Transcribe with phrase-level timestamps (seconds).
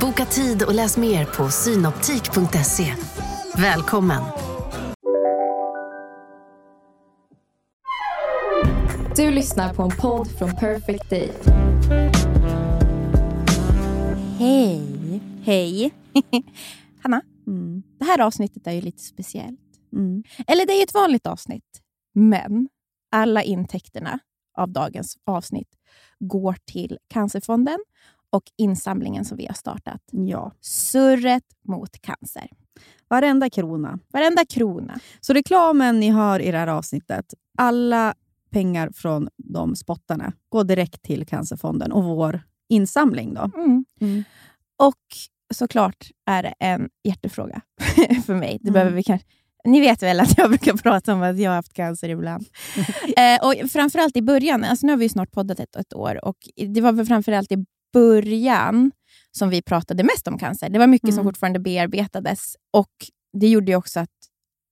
[0.00, 2.94] Boka tid och läs mer på synoptik.se.
[3.56, 4.22] Välkommen!
[9.16, 11.32] Du lyssnar på en podd från Perfect Day.
[14.38, 15.20] Hej.
[15.44, 15.90] Hej.
[17.02, 17.82] Hanna, Mm.
[17.98, 19.60] det här avsnittet är ju lite speciellt.
[19.92, 20.22] Mm.
[20.46, 21.82] Eller det är ju ett vanligt avsnitt,
[22.14, 22.68] men
[23.12, 24.18] alla intäkterna
[24.58, 25.68] av dagens avsnitt
[26.20, 27.78] går till Cancerfonden
[28.30, 30.00] och insamlingen som vi har startat.
[30.10, 32.48] Ja, Surret mot cancer.
[33.08, 33.98] varenda krona.
[34.12, 34.98] Varenda krona.
[35.20, 38.14] Så reklamen ni hör i det här avsnittet, alla
[38.50, 43.34] pengar från de spottarna går direkt till Cancerfonden och vår insamling.
[43.34, 43.50] Då.
[43.56, 43.84] Mm.
[44.00, 44.24] Mm.
[44.76, 44.94] Och
[45.54, 47.60] såklart är det en hjärtefråga
[48.26, 48.58] för mig.
[48.60, 48.72] Det Mm.
[48.72, 49.26] behöver vi kanske...
[49.64, 52.44] Ni vet väl att jag brukar prata om att jag har haft cancer ibland.
[53.16, 56.36] eh, och framförallt i början, alltså nu har vi snart poddat ett, ett år, och
[56.66, 58.92] det var väl framförallt i början
[59.30, 60.68] som vi pratade mest om cancer.
[60.68, 61.24] Det var mycket som Mm.
[61.24, 62.92] fortfarande bearbetades och
[63.32, 64.10] det gjorde också att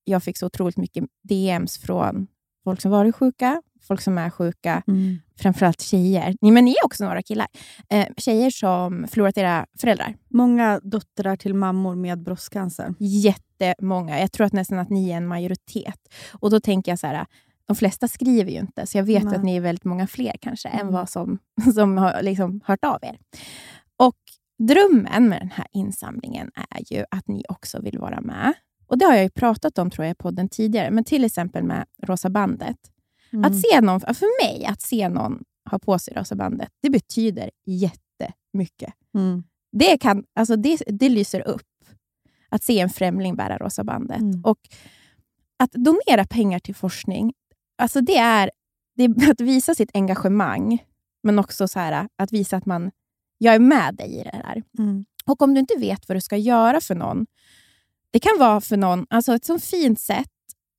[0.05, 2.27] jag fick så otroligt mycket DMs från
[2.65, 5.19] folk som varit sjuka, folk som är sjuka, Mm.
[5.39, 6.35] framförallt tjejer.
[6.41, 7.47] Nej, Men ni är också några killar.
[7.91, 10.17] Eh, tjejer som förlorat era föräldrar.
[10.31, 12.95] Många döttrar till mammor med bröstcancer.
[12.99, 14.21] Jättemånga.
[14.21, 16.01] Jag tror att nästan att ni är en majoritet.
[16.33, 17.27] Och då tänker jag så här,
[17.67, 19.37] de flesta skriver ju inte, så jag vet Nej.
[19.37, 20.93] att ni är väldigt många fler kanske än Mm.
[20.93, 21.39] vad som,
[21.75, 23.19] som har liksom hört av er.
[23.97, 24.17] Och
[24.59, 28.53] drömmen med den här insamlingen är ju att ni också vill vara med.
[28.87, 31.63] Och Det har jag ju pratat om tror jag i podden tidigare, men till exempel
[31.65, 32.77] med Rosa bandet.
[33.33, 33.45] Mm.
[33.45, 37.51] Att se någon, för mig, att se någon ha på sig Rosa bandet, det betyder
[37.67, 38.95] jättemycket.
[39.15, 39.45] Mm.
[39.73, 41.63] Det, kan, alltså det, det lyser upp
[42.49, 44.21] att se en främling bära rosa bandet.
[44.21, 44.41] Mm.
[44.45, 44.59] Och
[45.59, 47.33] att donera pengar till forskning,
[47.79, 48.51] alltså det är,
[48.97, 50.79] det är att visa sitt engagemang,
[51.23, 52.91] men också så här, att visa att man,
[53.39, 54.63] jag är med dig i det här.
[54.79, 55.05] Mm.
[55.27, 57.27] Och om du inte vet vad du ska göra för någon,
[58.13, 60.27] det kan vara för någon, alltså ett så fint sätt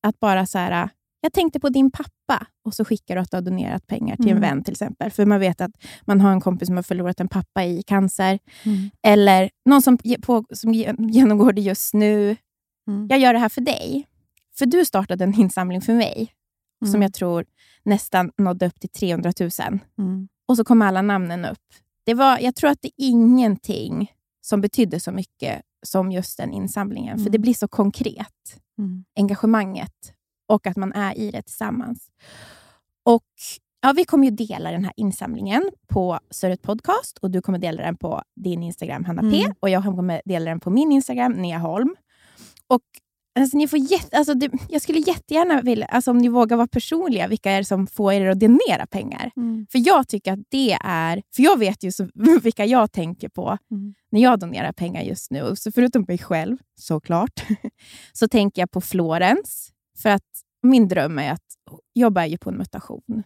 [0.07, 0.89] att bara så här,
[1.21, 4.25] jag tänkte på din pappa och så skickar du att du har donerat pengar till
[4.25, 4.41] en Mm.
[4.41, 5.11] vän till exempel.
[5.11, 5.71] För man vet att
[6.05, 8.39] man har en kompis som har förlorat en pappa i cancer.
[8.63, 8.89] Mm.
[9.03, 12.35] Eller någon som, på, som ge- genomgår det just nu.
[12.87, 13.07] Mm.
[13.09, 14.07] Jag gör det här för dig.
[14.57, 16.33] För du startade en insamling för mig
[16.79, 17.01] som Mm.
[17.01, 17.45] jag tror
[17.83, 19.49] nästan nådde upp till 300 000.
[19.97, 20.27] Mm.
[20.47, 21.59] Och så kom alla namnen upp.
[22.03, 24.11] Det var, jag tror att det är ingenting
[24.41, 27.17] som betydde så mycket som just den insamlingen.
[27.17, 27.31] För Mm.
[27.31, 28.61] det blir så konkret.
[28.77, 29.05] Mm.
[29.15, 30.13] Engagemanget
[30.47, 32.07] och att man är i det tillsammans.
[33.03, 33.23] Och
[33.81, 37.83] ja, Vi kommer ju dela den här insamlingen på Surret Podcast och du kommer dela
[37.83, 39.55] den på din Instagram Hanna P Mm.
[39.59, 41.95] och jag kommer dela den på min Instagram Nea Holm.
[42.67, 42.83] Och
[43.37, 46.67] Alltså, ni får jätte, alltså, det, jag skulle jättegärna vilja, alltså, om ni vågar vara
[46.67, 49.31] personliga, vilka är det som får er att donera pengar?
[49.37, 49.67] Mm.
[49.71, 51.23] För jag tycker att det är...
[51.35, 52.09] För jag vet ju så,
[52.43, 53.93] vilka jag tänker på Mm.
[54.11, 55.55] när jag donerar pengar just nu.
[55.55, 57.45] Så förutom mig själv, såklart,
[58.13, 59.71] så tänker jag på Florens.
[59.97, 60.23] För att
[60.63, 61.45] min dröm är att
[61.95, 63.23] jobba ju på en mutation.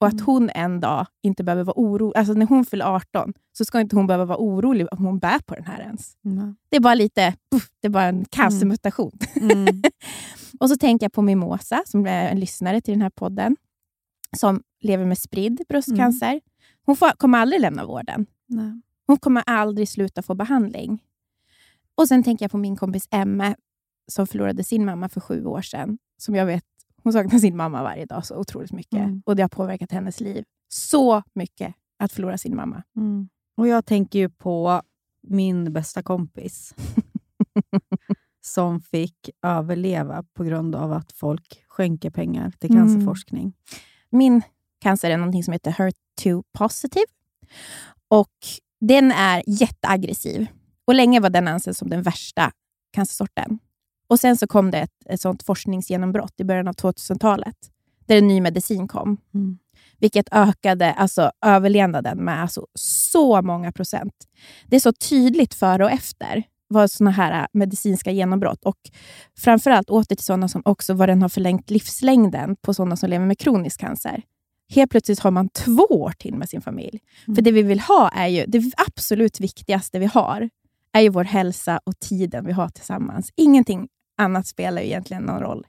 [0.00, 0.24] Och att Mm.
[0.26, 2.18] hon en dag inte behöver vara orolig.
[2.18, 5.38] Alltså när hon fyller 18 så ska inte hon behöva vara orolig om hon bär
[5.38, 6.16] på den här ens.
[6.24, 6.56] Mm.
[6.68, 9.12] Det är bara lite, puff, det är bara en cancermutation.
[9.40, 9.82] Mm.
[10.60, 13.56] Och så tänker jag på Mimosa, som är en lyssnare till den här podden,
[14.36, 16.40] som lever med spridd bröstcancer.
[16.86, 18.26] Hon får, kommer aldrig lämna vården.
[18.46, 18.80] Nej.
[19.06, 21.02] Hon kommer aldrig sluta få behandling.
[21.94, 23.54] Och Sen tänker jag på min kompis Emme,
[24.12, 25.98] som förlorade sin mamma för sju år sedan.
[26.18, 26.64] Som jag vet,
[27.02, 28.98] Hon saknar sin mamma varje dag så otroligt mycket.
[28.98, 29.22] Mm.
[29.26, 32.82] Och Det har påverkat hennes liv så mycket att förlora sin mamma.
[32.96, 33.28] Mm.
[33.56, 34.82] Och jag tänker ju på
[35.22, 36.74] min bästa kompis
[38.40, 42.82] som fick överleva på grund av att folk skänker pengar till Mm.
[42.82, 43.52] cancerforskning.
[44.10, 44.42] Min
[44.78, 47.06] cancer är något som heter HER2 positive.
[48.08, 48.32] Och
[48.80, 50.46] Den är jätteaggressiv.
[50.84, 52.52] Och Länge var den ansedd som den värsta
[52.92, 53.58] cancersorten.
[54.10, 57.56] Och Sen så kom det ett, ett sånt forskningsgenombrott i början av 2000-talet,
[58.06, 59.16] där en ny medicin kom.
[59.34, 59.58] Mm.
[59.98, 64.14] Vilket ökade alltså, överlevnaden med alltså, så många procent.
[64.66, 68.76] Det är så tydligt före och efter vad såna här medicinska genombrott och
[69.38, 73.26] framförallt åter till sådana som också vad den har förlängt livslängden på sådana som lever
[73.26, 74.22] med kronisk cancer.
[74.68, 77.00] Helt plötsligt har man två år till med sin familj.
[77.26, 77.34] Mm.
[77.34, 80.50] För det vi vill ha är ju det absolut viktigaste vi har.
[80.92, 83.32] är ju vår hälsa och tiden vi har tillsammans.
[83.36, 83.88] Ingenting
[84.20, 85.66] annat spelar ju egentligen någon roll.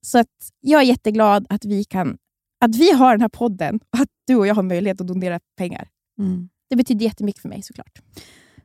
[0.00, 0.28] Så att
[0.60, 2.18] jag är jätteglad att vi, kan,
[2.60, 5.40] att vi har den här podden och att du och jag har möjlighet att donera
[5.56, 5.88] pengar.
[6.18, 6.48] Mm.
[6.70, 7.98] Det betyder jättemycket för mig såklart.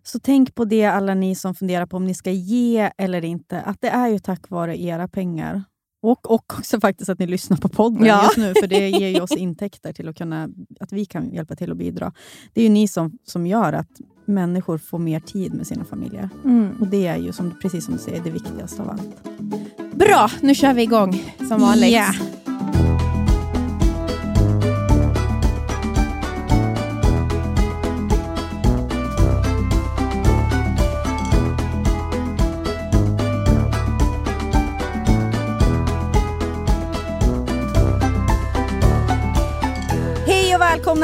[0.03, 3.61] Så tänk på det alla ni som funderar på om ni ska ge eller inte.
[3.61, 5.63] Att det är ju tack vare era pengar.
[6.01, 8.23] Och, och också faktiskt att ni lyssnar på podden Ja.
[8.23, 10.49] just nu, för det ger ju oss intäkter till att, kunna,
[10.79, 12.13] att vi kan hjälpa till att bidra.
[12.53, 13.89] Det är ju ni som, som gör att
[14.25, 16.29] människor får mer tid med sina familjer.
[16.79, 19.23] Och det är ju, som, precis som du säger, det viktigaste av allt.
[19.95, 21.91] Bra, nu kör vi igång som vanligt.
[21.91, 22.13] Ja.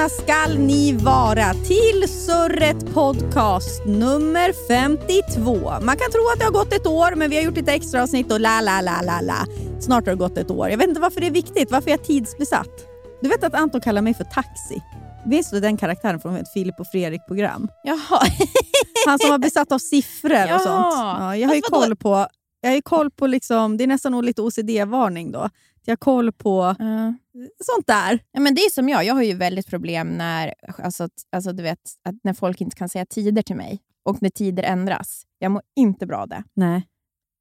[0.02, 5.54] Välkomna skall ni vara till Surret Podcast nummer 52.
[5.82, 8.04] Man kan tro att det har gått ett år, men vi har gjort ett extra
[8.04, 9.46] avsnitt och la la la la la.
[9.80, 10.70] Snart har det gått ett år.
[10.70, 12.88] Jag vet inte varför det är viktigt, varför jag är tidsbesatt.
[13.22, 14.82] Du vet att Anton kallar mig för Taxi?
[15.26, 17.68] Minns du den karaktären från ett Filip och Fredrik-program?
[17.84, 18.22] Jaha.
[19.06, 20.94] Han som var besatt av siffror och sånt.
[20.96, 22.28] Ja, jag har ju koll på,
[22.62, 25.50] jag har koll på liksom, det är nästan lite OCD-varning då.
[25.86, 27.14] Jag har koll på Ja.
[27.64, 28.20] Sånt där.
[28.32, 29.06] Ja, men det är som jag.
[29.06, 31.80] Jag har ju väldigt problem när, alltså, alltså, du vet,
[32.10, 35.24] att när folk inte kan säga tider till mig och när tider ändras.
[35.40, 36.44] Jag mår inte bra av det.
[36.54, 36.88] Nej.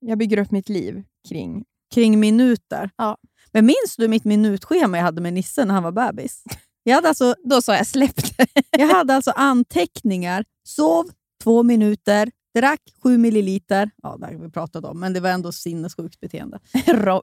[0.01, 1.65] Jag bygger upp mitt liv kring...
[1.95, 2.91] Kring minuter.
[2.97, 3.17] Ja.
[3.53, 6.45] Men minns du mitt minutschema jag hade med Nisse när han var bebis?
[6.83, 8.47] Jag hade alltså, Då sa jag släpp det.
[8.71, 10.45] jag hade alltså anteckningar.
[10.67, 11.11] Sov
[11.43, 13.91] två minuter, drack sju milliliter.
[14.03, 16.59] Ja, det har vi pratat om, men det var ändå sinnessjukt beteende.
[16.87, 17.23] Ro-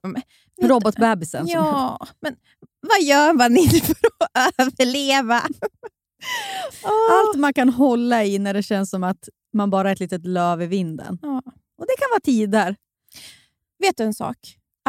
[0.61, 1.47] Robotbebisen.
[1.47, 2.35] Ja, men
[2.81, 3.95] vad gör man inte för
[4.33, 5.41] att överleva?
[7.11, 10.25] Allt man kan hålla i när det känns som att man bara är ett litet
[10.25, 11.19] löv i vinden.
[11.21, 11.37] Ja.
[11.77, 12.75] Och det kan vara tider.
[13.79, 14.37] Vet du en sak?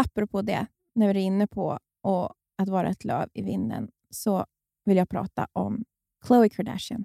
[0.00, 2.32] Apropå det, när vi är inne på och
[2.62, 4.46] att vara ett löv i vinden, så
[4.84, 5.84] vill jag prata om
[6.26, 7.04] Khloe Kardashian.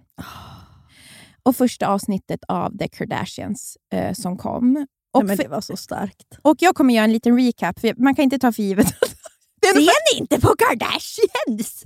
[1.46, 4.86] Och första avsnittet av The Kardashians eh, som kom.
[5.14, 6.40] Och, Nej, men det var så starkt.
[6.42, 9.10] och jag kommer göra en liten recap, för man kan inte ta för givet att
[9.74, 11.84] Ser ni inte på Kardashians?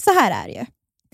[0.00, 0.66] Så här är det ju.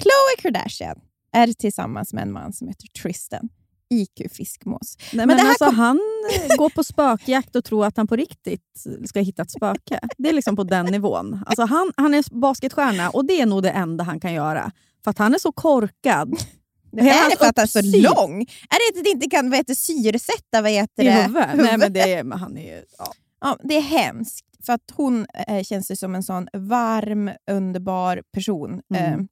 [0.02, 0.96] Khloe Kardashian
[1.32, 3.48] är tillsammans med en man som heter Tristan.
[3.90, 4.96] IQ fiskmås.
[5.12, 6.00] Nej, men det här alltså, kom- Han
[6.34, 10.00] eh, går på spökjakt och tror att han på riktigt ska hitta ett spöke.
[10.18, 11.42] Det är liksom på den nivån.
[11.46, 14.72] Alltså, han, han är basketstjärna och det är nog det enda han kan göra.
[15.08, 16.30] För att han är så korkad.
[16.92, 18.40] Det är hans det för att han är så uppsyn lång?
[18.42, 21.22] Är det att det inte kan vad heter, syresätta vad heter det?
[21.22, 21.48] huvudet.
[21.54, 23.12] Nej, men det är, men han är ju, ja.
[23.40, 24.46] Ja, det är hemskt.
[24.66, 28.82] För att hon eh, känns ju som en sån varm, underbar person.
[28.94, 29.20] Mm.
[29.20, 29.26] Eh,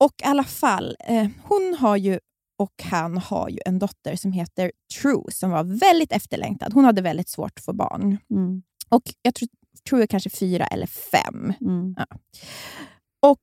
[0.00, 2.18] och i alla fall, eh, hon har ju
[2.58, 4.72] och han har ju en dotter som heter
[5.02, 6.72] True, som var väldigt efterlängtad.
[6.72, 8.18] Hon hade väldigt svårt att få barn.
[8.30, 9.48] Mm, Och jag tror
[9.88, 11.52] True är kanske fyra eller fem.
[11.60, 11.94] mm.
[13.22, 13.42] Och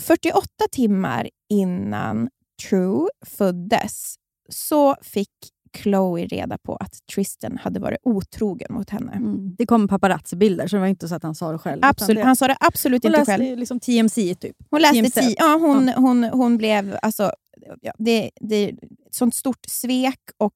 [0.00, 2.28] 48 timmar innan
[2.68, 4.14] True föddes
[4.48, 5.30] så fick
[5.76, 9.12] Chloe reda på att Tristan hade varit otrogen mot henne.
[9.12, 9.54] Mm.
[9.58, 11.80] Det kom paparazzi-bilder, så det var inte så att han sa det själv.
[11.84, 13.44] Absolut, det, han sa det absolut hon inte läste själv.
[13.44, 14.56] ju liksom TMC, typ.
[14.70, 15.16] Hon läste TMZ.
[15.16, 16.98] ti- ja, hon, Hon, hon blev...
[17.02, 17.32] Alltså,
[17.80, 18.78] ja, det, det ett
[19.10, 20.54] sånt stort svek och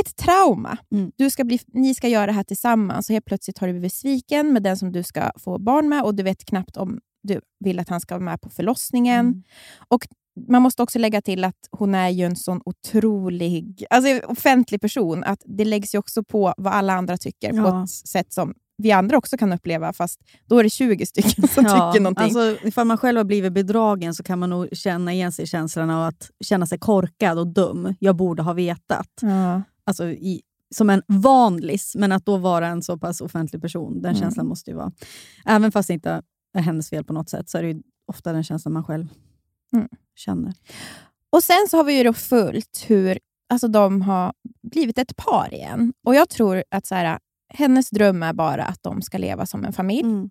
[0.00, 0.78] ett trauma.
[0.92, 1.12] Mm.
[1.16, 3.94] Du ska bli, ni ska göra det här tillsammans och helt plötsligt har du blivit
[3.94, 7.40] sviken med den som du ska få barn med och du vet knappt om du
[7.60, 9.20] vill att han ska vara med på förlossningen.
[9.26, 9.42] Mm.
[9.88, 10.06] Och
[10.48, 15.24] Man måste också lägga till att hon är ju en sån otrolig alltså, offentlig person.
[15.24, 17.84] att Det läggs ju också på vad alla andra tycker på Ja.
[17.84, 21.64] ett sätt som vi andra också kan uppleva, fast då är det 20 stycken som
[21.64, 22.24] tycker någonting.
[22.24, 25.46] Alltså, ifall man själv har blivit bedragen så kan man nog känna igen sig i
[25.46, 27.94] känslan av att känna sig korkad och dum.
[27.98, 29.08] Jag borde ha vetat.
[29.20, 29.62] ja.
[29.84, 30.42] Alltså, i,
[30.74, 34.20] som en vanlis, men att då vara en så pass offentlig person, den Mm.
[34.20, 34.92] känslan måste ju vara...
[35.46, 36.22] Även fast det inte
[36.58, 39.08] är hennes fel på något sätt, så är det ju ofta den känslan man själv
[39.72, 39.88] Mm.
[40.14, 40.54] känner.
[41.30, 43.18] Och sen så har vi ju då följt hur
[43.48, 44.32] alltså, de har
[44.62, 45.92] blivit ett par igen.
[46.06, 47.18] Och jag tror att så här,
[47.54, 50.00] hennes dröm är bara att de ska leva som en familj.
[50.08, 50.30] Mm.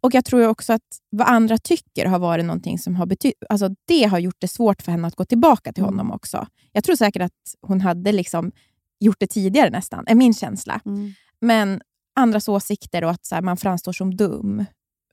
[0.00, 3.34] Och jag tror också att vad andra tycker har varit någonting som har betytt...
[3.48, 5.94] Alltså det har gjort det svårt för henne att gå tillbaka till Mm.
[5.98, 6.46] honom också.
[6.72, 8.52] Jag tror säkert att hon hade liksom
[9.00, 10.80] gjort det tidigare nästan, är min känsla.
[10.84, 11.12] Mm.
[11.40, 11.80] Men
[12.14, 14.64] andras åsikter och att så här, man framstår som dum.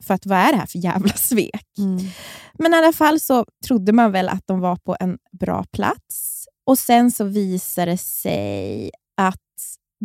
[0.03, 1.65] För att vad är det här för jävla svek?
[1.77, 1.97] Mm.
[2.53, 6.45] Men i alla fall så trodde man väl att de var på en bra plats.
[6.65, 9.35] Och sen så visade det sig att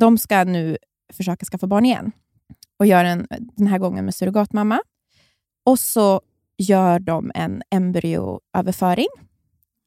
[0.01, 0.77] de ska nu
[1.13, 2.13] försöka skaffa barn igen.
[2.79, 4.81] Och gör en, den här gången med surrogatmamma.
[5.67, 6.21] Och så
[6.59, 9.09] gör de en embryoöverföring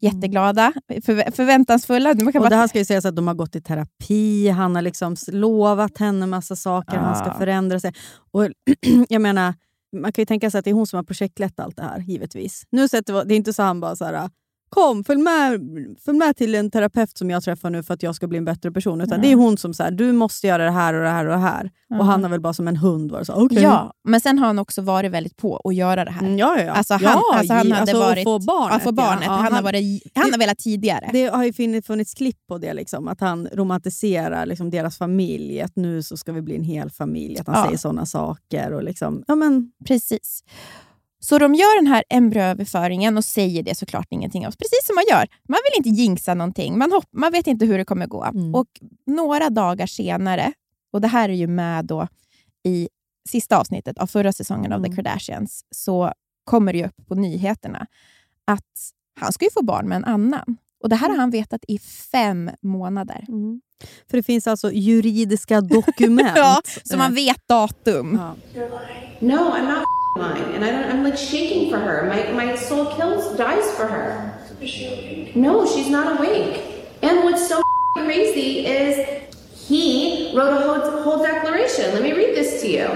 [0.02, 2.14] jätteglada, förvä- förväntansfulla.
[2.14, 4.76] Man kan Och det här ska ju sägas att de har gått i terapi, han
[4.76, 7.34] har liksom lovat henne massa saker, han ska Ja.
[7.38, 7.94] förändra sig.
[8.32, 8.48] Och
[9.10, 9.54] jag menar,
[10.02, 12.00] man kan ju tänka sig att det är hon som har projektlett allt det här,
[12.00, 12.64] givetvis.
[12.70, 14.30] Nu sätter, det är inte så han bara så här,
[14.70, 15.60] kom följ med,
[16.06, 18.46] följ med till en terapeut som jag träffar nu för att jag ska bli en
[18.46, 19.02] bättre person.
[19.02, 21.32] Utan det är hon som säger du måste göra det här och det här och
[21.32, 21.72] det här.
[22.00, 23.62] Och han har väl bara som en hund varit så okej.
[23.62, 26.22] Ja, men sen har han också varit väldigt på att göra det här.
[26.22, 26.72] Mm, ja, ja, ja.
[26.72, 28.24] Alltså han, ja, alltså han hade alltså, varit...
[28.24, 28.74] få barnet.
[28.74, 29.24] ja, få barnet.
[29.26, 31.10] Ja, han, har varit, han har velat tidigare.
[31.14, 35.62] Det har ju funnits klipp på det, liksom, att han romantiserar liksom, deras familj.
[35.62, 37.40] Att nu så ska vi bli en hel familj.
[37.40, 37.66] Att han Ja.
[37.66, 38.74] säger sådana saker.
[38.74, 40.44] Och liksom, ja, men, Precis.
[41.26, 44.52] Så de gör den här embryoöverföringen och säger det såklart ingenting om.
[44.52, 45.28] Precis som man gör.
[45.50, 46.78] Man vill inte jinxa någonting.
[46.78, 48.24] Man, hopp, man vet inte hur det kommer gå.
[48.24, 48.56] Mm.
[48.56, 48.68] Och
[49.06, 50.54] Några dagar senare,
[50.94, 52.08] och det här är ju med då
[52.64, 52.90] i
[53.30, 54.96] sista avsnittet av förra säsongen av The Mm.
[54.96, 56.14] Kardashians, så
[56.44, 57.88] kommer det upp på nyheterna
[58.46, 60.58] att han ska ju få barn med en annan.
[60.86, 61.80] Och Det här har han vetat i
[62.12, 63.26] fem månader.
[64.10, 66.32] För det finns alltså juridiska dokument.
[66.36, 68.20] Ja, så man vet datum.
[68.54, 68.62] Ja.
[69.20, 69.86] No, I'm not
[70.18, 72.04] lying, and I don't, I'm like shaking for her.
[72.04, 74.30] My my soul kills, dies for her.
[75.36, 76.62] No, she's not awake.
[77.02, 77.56] And what's so
[78.06, 79.08] crazy is
[79.70, 81.86] he wrote a whole, whole declaration.
[81.94, 82.88] Let me read this to you.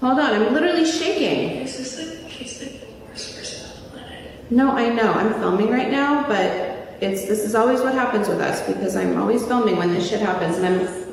[0.00, 1.64] Hold on, I'm literally shaking.
[1.64, 4.50] This is like he's like the worst person on the planet.
[4.50, 5.12] No, I know.
[5.12, 9.20] I'm filming right now, but it's this is always what happens with us because I'm
[9.20, 11.06] always filming when this shit happens and I'm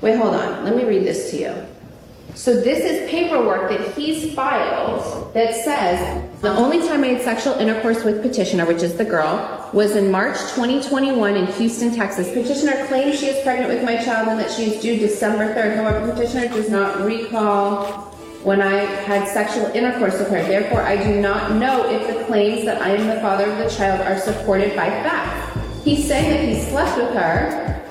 [0.00, 0.64] Wait, hold on.
[0.64, 1.54] Let me read this to you.
[2.34, 7.54] So this is paperwork that he's filed that says the only time I had sexual
[7.54, 12.28] intercourse with petitioner, which is the girl, was in March 2021 in Houston, Texas.
[12.28, 15.76] Petitioner claims she is pregnant with my child and that she is due December 3rd.
[15.76, 18.07] However, petitioner does not recall
[18.44, 20.42] when I had sexual intercourse with her.
[20.42, 23.68] Therefore, I do not know if the claims that I am the father of the
[23.68, 25.60] child are supported by facts.
[25.84, 27.82] He's saying that he slept with her.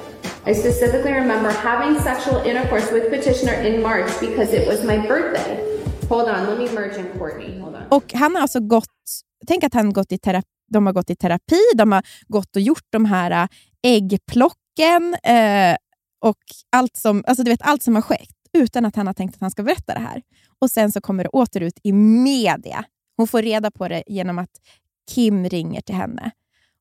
[0.46, 5.63] I specifically remember having sexual intercourse with petitioner in March because it was my birthday.
[6.08, 7.60] Hold on, let me merge in Courtney.
[7.60, 7.88] Hold on.
[7.89, 8.86] Och han har alltså gått,
[9.48, 12.62] tänk att han gått i terapi, de har gått i terapi, de har gått och
[12.62, 13.48] gjort de här äh,
[13.84, 15.75] äggplocken eh,
[16.22, 16.38] och
[16.72, 19.42] allt som, alltså du vet, allt som har skett utan att han har tänkt att
[19.42, 20.22] han ska berätta det här.
[20.60, 22.86] Och Sen så kommer det åter ut i media.
[23.18, 24.51] Hon får reda på det genom att
[25.12, 26.32] Kim ringer till henne.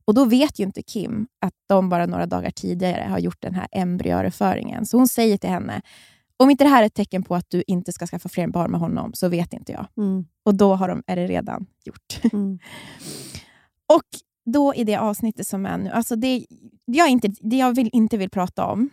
[0.05, 3.55] Och Då vet ju inte Kim att de bara några dagar tidigare har gjort den
[3.55, 4.87] här embryoöverföringen.
[4.87, 5.83] Så hon säger till henne,
[6.37, 8.71] om inte det här är ett tecken på att du inte ska skaffa fler barn
[8.71, 9.87] med honom, så vet inte jag.
[9.97, 10.25] Mm.
[10.43, 12.21] Och då har de, är det redan gjort.
[12.33, 12.59] Mm.
[13.87, 14.03] och
[14.45, 16.47] då i det avsnittet som är nu, alltså det,
[16.85, 18.91] jag inte, det jag vill, inte vill prata om,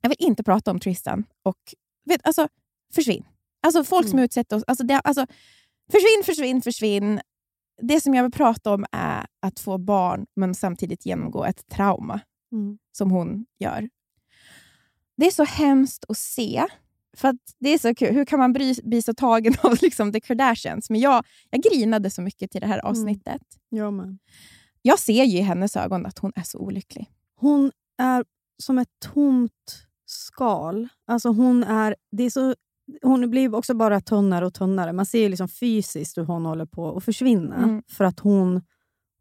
[0.00, 1.58] jag vill inte prata om Tristan och
[2.10, 2.48] vet, alltså,
[2.94, 3.24] försvinn.
[3.62, 5.26] Alltså folk som utsätter oss, alltså, det, alltså,
[5.92, 7.20] försvinn, försvinn, försvinn.
[7.82, 12.20] Det som jag vill prata om är att få barn men samtidigt genomgå ett trauma
[12.52, 12.78] Mm.
[12.92, 13.88] som hon gör.
[15.16, 16.66] Det är så hemskt att se.
[17.16, 18.14] För att det är så kul.
[18.14, 20.90] Hur kan man bli, bli så tagen av liksom The Kardashians?
[20.90, 23.42] Men jag, jag grinade så mycket till det här avsnittet.
[23.68, 24.18] Jag med.
[24.82, 27.06] Jag ser ju i hennes ögon att hon är så olycklig.
[27.36, 28.24] Hon är
[28.62, 30.88] som ett tomt skal.
[31.06, 32.54] Alltså hon, är, det är så,
[33.02, 34.92] hon blir också bara tunnare och tunnare.
[34.92, 37.56] Man ser liksom fysiskt hur hon håller på att försvinna.
[37.56, 37.82] Mm.
[37.88, 38.62] För att hon,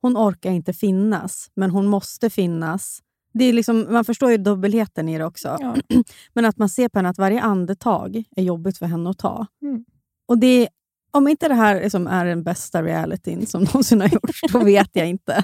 [0.01, 3.01] hon orkar inte finnas, men hon måste finnas.
[3.34, 5.58] Det är liksom, man förstår ju dubbelheten i det också.
[5.60, 5.75] Ja.
[6.34, 9.46] Men att man ser på henne att varje andetag är jobbigt för henne att ta.
[9.62, 9.86] Mm.
[10.27, 10.69] Och det,
[11.12, 14.89] om inte det här liksom är den bästa realityn som någonsin har gjorts, då vet
[14.93, 15.43] jag inte.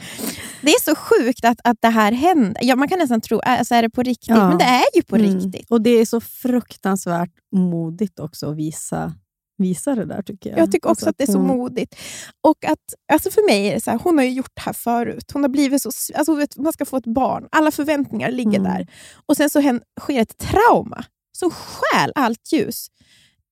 [0.66, 2.64] Det är så sjukt att, att det här händer.
[2.64, 4.30] Ja, man kan nästan tro, alltså är det på riktigt?
[4.30, 4.50] Ja.
[4.50, 5.40] Men det är ju på Mm.
[5.40, 5.72] riktigt.
[5.72, 9.14] Och det är så fruktansvärt modigt också att visa,
[9.58, 10.60] visa det där tycker jag.
[10.60, 11.96] Jag tycker också Alltså att det är så hon- modigt.
[12.44, 12.80] Och att,
[13.14, 15.32] alltså för mig är det så här, hon har ju gjort det här förut.
[15.34, 18.64] Hon har blivit så, alltså vet, man ska få ett barn, alla förväntningar ligger Mm.
[18.74, 18.88] där.
[19.26, 21.04] Och sen så hän- sker ett trauma
[21.38, 22.88] som stjäl allt ljus.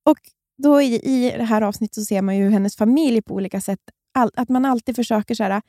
[0.09, 0.17] Och
[0.63, 3.79] då i, i det här avsnittet så ser man ju hennes familj på olika sätt,
[4.13, 5.61] all, att man alltid försöker så här,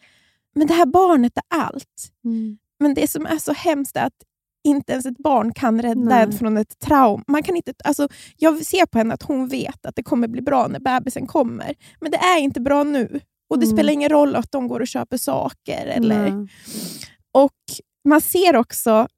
[0.55, 2.13] men det här barnet är allt.
[2.25, 2.59] Mm.
[2.81, 4.23] Men det som är så hemskt är att
[4.65, 6.23] inte ens ett barn kan rädda Nej.
[6.23, 7.25] en från ett trauma.
[7.27, 10.43] Man kan inte, alltså, jag ser på henne att hon vet att det kommer bli
[10.43, 11.75] bra när bebisen kommer.
[12.01, 13.21] Men det är inte bra nu.
[13.51, 13.77] Och Det Mm.
[13.77, 15.87] spelar ingen roll att de går och köper saker.
[15.87, 16.49] Eller, Nej.
[17.33, 17.53] och
[18.09, 19.09] Man ser också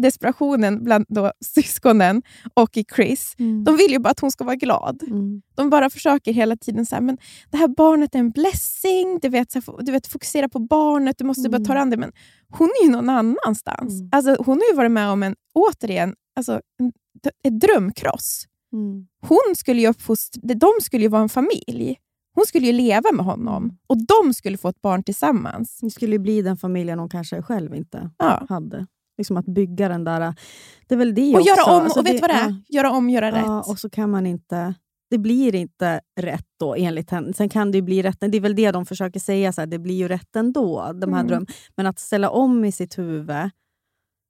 [0.00, 2.22] desperationen bland då syskonen
[2.54, 3.34] och i Chris.
[3.38, 3.64] Mm.
[3.64, 5.02] De vill ju bara att hon ska vara glad.
[5.02, 5.42] Mm.
[5.54, 7.18] De bara försöker hela tiden så här, men
[7.50, 11.18] det här barnet är en blessing, du vet, så här, du vet fokusera på barnet,
[11.18, 11.96] du måste bara ta dig an det.
[11.96, 12.12] Men
[12.48, 14.00] hon är ju någon annanstans.
[14.00, 14.08] Mm.
[14.12, 16.92] Alltså, hon har ju varit med om en, återigen, alltså, en,
[17.44, 18.46] ett drömkross.
[18.72, 19.06] Mm.
[19.26, 21.96] Hon skulle ju uppfostra, de skulle ju vara en familj.
[22.34, 25.78] Hon skulle ju leva med honom och de skulle få ett barn tillsammans.
[25.80, 28.46] Det skulle ju bli den familjen hon kanske själv inte Ja.
[28.48, 28.86] hade.
[29.20, 30.34] Liksom att bygga den där...
[30.88, 31.48] Det är väl det Och också.
[31.48, 32.48] göra om, Alltså och vet du vad det är?
[32.48, 32.54] ja.
[32.68, 33.68] Göra om, göra Ja, rätt.
[33.68, 34.74] och så kan man inte...
[35.10, 37.32] Det blir inte rätt då enligt henne.
[37.32, 38.16] Sen kan det ju bli rätt.
[38.20, 40.92] Det är väl det de försöker säga, så här, det blir ju rätt ändå.
[40.92, 41.26] De här Mm.
[41.28, 41.46] dröm.
[41.76, 43.50] Men att ställa om i sitt huvud.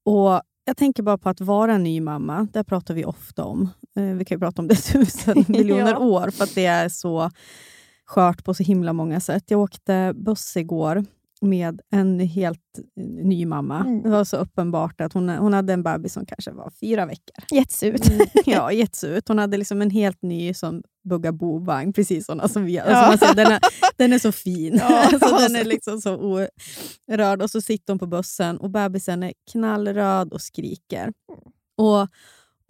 [0.04, 2.48] Och Jag tänker bara på att vara ny mamma.
[2.52, 3.68] Det pratar vi ofta om.
[3.96, 5.98] Eh, vi kan ju prata om det tusen miljoner Ja.
[5.98, 7.30] år för att det är så
[8.06, 9.44] skört på så himla många sätt.
[9.46, 11.04] Jag åkte buss igår
[11.40, 12.78] med en helt
[13.24, 13.80] ny mamma.
[13.80, 14.02] Mm.
[14.02, 17.44] Det var så uppenbart att hon, hon hade en bebis som kanske var fyra veckor.
[17.50, 18.08] Getts ut.
[18.08, 19.28] Mm, ja, getts ut.
[19.28, 22.86] Hon hade liksom en helt ny som bugga-bo-vagn, precis såna som vi har.
[22.90, 22.96] Ja.
[22.96, 23.60] Alltså man ser, den, är,
[23.96, 24.74] den är så fin.
[24.90, 25.58] Ja, alltså, den alltså.
[25.58, 27.42] är liksom så orörd.
[27.42, 31.12] Och så sitter hon på bussen och bebisen är knallröd och skriker.
[31.76, 32.08] Och, och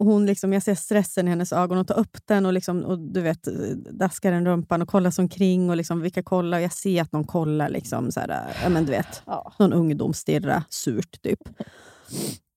[0.05, 2.99] hon liksom, Jag ser stressen i hennes ögon och tar upp den och, liksom, och
[2.99, 3.47] du vet,
[3.91, 5.69] daskar den rumpan och kollar sig omkring.
[5.69, 6.59] Och liksom, vilka kollar?
[6.59, 7.69] Jag ser att någon kollar.
[7.69, 9.53] Liksom, så här, ja, men du vet, Ja.
[9.59, 11.21] någon ungdom stirrar surt.
[11.21, 11.39] Typ.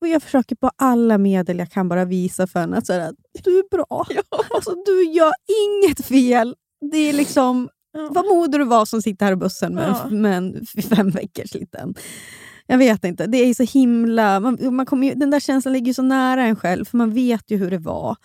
[0.00, 3.12] Och jag försöker på alla medel jag kan bara visa för henne att så här,
[3.44, 4.06] du är bra.
[4.54, 6.54] Alltså, du gör inget fel.
[6.92, 7.68] Det är liksom,
[8.10, 10.10] vad moder du var som sitter här i bussen med, Ja.
[10.10, 11.94] med en fem veckors liten.
[12.66, 13.26] Jag vet inte.
[13.26, 14.40] Det är så himla...
[14.40, 17.50] Man, man kommer ju, den där känslan ligger så nära en själv, för man vet
[17.50, 18.16] ju hur det var.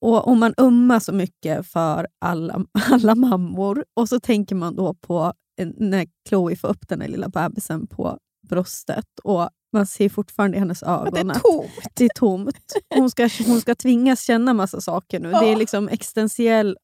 [0.00, 3.84] Och, och man ömmar så mycket för alla, alla mammor.
[3.94, 5.32] Och så tänker man då på
[5.76, 8.18] när Chloe får upp den där lilla bebisen på
[8.48, 9.18] bröstet.
[9.24, 11.70] Och man ser fortfarande i hennes Att det ögon är tomt.
[11.94, 12.74] det är tomt.
[12.94, 15.30] Hon ska, hon ska tvingas känna massa saker nu.
[15.30, 16.76] Det är liksom existentiell,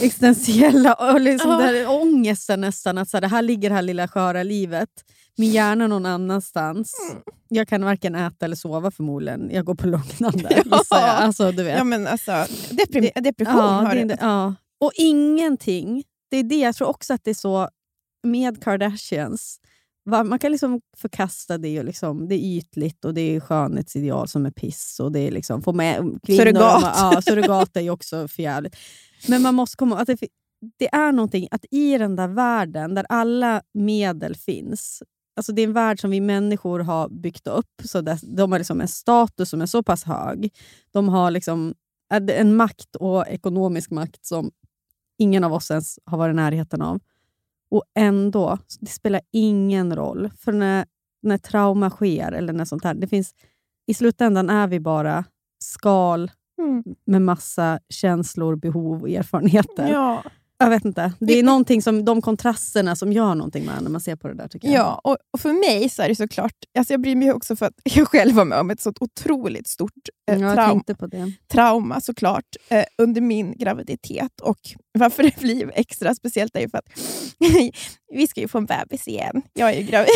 [0.00, 2.98] existentiella och liksom där ångesten nästan.
[2.98, 4.88] Att så här, det här ligger det här lilla sköra livet.
[5.36, 6.94] Min hjärna någon annanstans.
[7.10, 7.22] Mm.
[7.48, 9.50] Jag kan varken äta eller sova förmodligen.
[9.52, 11.00] Jag går på lugnande Ja.
[11.00, 11.78] Alltså, du vet.
[11.78, 12.30] Ja, men alltså,
[12.70, 14.08] deprim- depression Ja, har det du.
[14.08, 14.54] det, ja.
[14.80, 16.04] Och ingenting.
[16.30, 17.68] Det är det jag tror också att det är så
[18.22, 19.60] med Kardashians.
[20.24, 21.78] Man kan liksom förkasta det.
[21.78, 25.00] Och liksom, det är ytligt och det är skönhetsideal som är piss.
[25.00, 25.96] Och det är liksom, får med
[26.26, 26.82] kvinnor, Surrogat.
[26.96, 28.76] Ja, surrogat är ju också förjävligt.
[29.28, 30.28] Men man måste komma ihåg att det,
[30.78, 35.02] det är någonting att i den där världen där alla medel finns.
[35.36, 37.82] Alltså det är en värld som vi människor har byggt upp.
[37.84, 40.54] Så där, de har liksom en status som är så pass hög.
[40.90, 41.74] De har liksom
[42.30, 44.50] en makt och ekonomisk makt som
[45.18, 47.00] ingen av oss ens har varit i närheten av.
[47.70, 50.30] Och ändå, det spelar ingen roll.
[50.38, 50.86] För när,
[51.22, 53.34] när trauma sker, eller när sånt här, det finns,
[53.86, 55.24] i slutändan är vi bara
[55.58, 56.30] skal
[56.60, 56.82] Mm.
[57.06, 59.88] med massa känslor, behov och erfarenheter.
[59.92, 60.22] Ja,
[60.58, 61.12] Jag vet inte.
[61.18, 64.34] Det är någonting som, de kontrasterna som gör någonting med när man ser på det
[64.34, 64.48] där.
[64.48, 64.76] tycker jag.
[64.76, 66.52] ja och, och för mig så är det såklart...
[66.78, 69.68] Alltså jag bryr mig också för att jag själv var med om ett så otroligt
[69.68, 69.92] stort
[70.30, 71.32] eh, Ja, jag trauma, tänkte på det.
[71.52, 74.40] trauma såklart eh, under min graviditet.
[74.40, 74.58] Och
[74.98, 76.88] Varför det blir extra speciellt är ju för att
[78.14, 79.42] vi ska ju få en bebis igen.
[79.52, 80.08] Jag är ju gravid.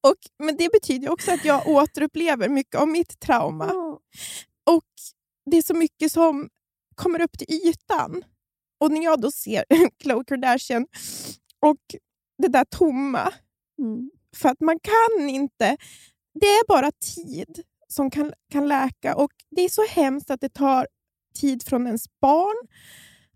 [0.00, 3.72] Och, men det betyder också att jag återupplever mycket av mitt trauma.
[4.70, 4.84] Och
[5.50, 6.48] det är så mycket som
[6.94, 8.24] kommer upp till ytan.
[8.80, 9.64] Och när jag då ser
[10.02, 10.86] Khloe Kardashian
[11.66, 11.80] och
[12.42, 13.32] det där tomma,
[13.78, 14.10] Mm.
[14.36, 15.76] för att man kan inte...
[16.40, 20.48] Det är bara tid som kan, kan läka och det är så hemskt att det
[20.48, 20.86] tar
[21.40, 22.68] tid från ens barn.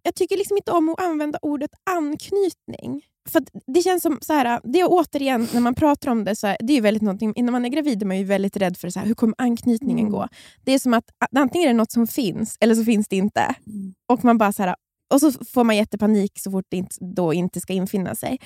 [0.02, 3.02] Jag tycker liksom inte om att använda ordet anknytning.
[3.28, 3.42] För
[3.74, 6.56] det känns som så här, det är återigen när man pratar om det, så här,
[6.60, 8.90] det är ju väldigt någonting, innan man är gravid är man ju väldigt rädd för
[8.90, 10.12] så här, hur kommer anknytningen Mm.
[10.12, 10.28] gå.
[10.64, 11.04] Det är som att
[11.36, 13.40] antingen är det något som finns eller så finns det inte.
[13.66, 13.94] Mm.
[14.06, 14.76] Och man bara så här,
[15.14, 18.38] och så får man jättepanik så fort det inte, då inte ska infinna sig.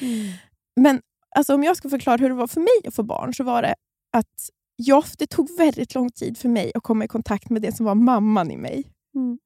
[0.77, 1.01] Men
[1.37, 3.63] alltså, om jag ska förklara hur det var för mig att få barn så var
[3.63, 3.75] det
[4.13, 7.77] att jag, det tog väldigt lång tid för mig att komma i kontakt med det
[7.77, 8.85] som var mamman i mig.
[9.15, 9.39] Mm.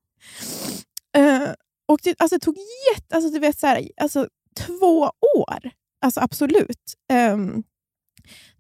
[1.16, 1.48] Eh,
[1.88, 2.56] och det, alltså, det tog
[2.94, 5.70] jätte, alltså, du vet, så här, alltså, två år.
[6.04, 6.94] Alltså absolut.
[7.12, 7.62] Ehm,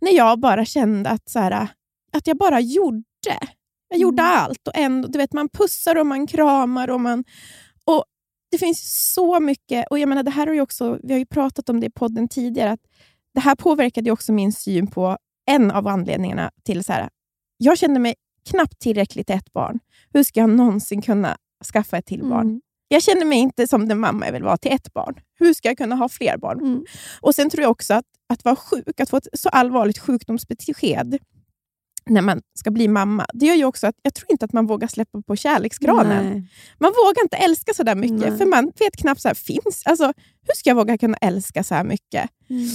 [0.00, 1.68] när jag bara kände att, så här,
[2.12, 3.04] att jag bara gjorde.
[3.88, 4.68] Jag gjorde allt.
[4.68, 6.90] Och ändå, du vet, man pussar och man kramar.
[6.90, 7.24] och man
[7.84, 8.04] och
[8.50, 9.86] Det finns så mycket.
[9.90, 11.90] och jag menar, det här har ju också, Vi har ju pratat om det i
[11.90, 12.70] podden tidigare.
[12.70, 12.80] att
[13.34, 17.08] Det här påverkade också min syn på en av anledningarna till så här,
[17.56, 18.14] jag kände mig
[18.50, 19.78] knappt tillräckligt till ett barn.
[20.12, 21.36] Hur ska jag någonsin kunna
[21.72, 22.46] skaffa ett till barn?
[22.46, 22.60] Mm.
[22.92, 25.14] Jag känner mig inte som den mamma jag vill vara till ett barn.
[25.38, 26.60] Hur ska jag kunna ha fler barn?
[26.60, 26.84] Mm.
[27.20, 31.18] Och Sen tror jag också att, att vara sjuk, att få ett så allvarligt sjukdomsbesked
[32.06, 34.66] när man ska bli mamma, det gör ju också att jag tror inte att man
[34.66, 36.30] vågar släppa på kärleksgranen.
[36.30, 36.48] Nej.
[36.78, 38.38] Man vågar inte älska så där mycket, Nej.
[38.38, 40.04] för man vet knappt, så här, finns, alltså,
[40.42, 42.30] hur ska jag våga kunna älska så här mycket?
[42.50, 42.68] Mm.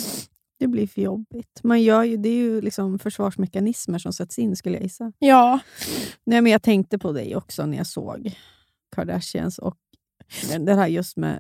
[0.60, 1.60] Det blir för jobbigt.
[1.64, 5.12] Man gör ju, det är ju liksom försvarsmekanismer som sätts in, skulle jag gissa.
[5.20, 5.60] Ja,
[6.26, 8.36] Nej, men jag tänkte på dig också när jag såg
[8.96, 9.78] Kardashians och
[10.60, 11.40] det här just med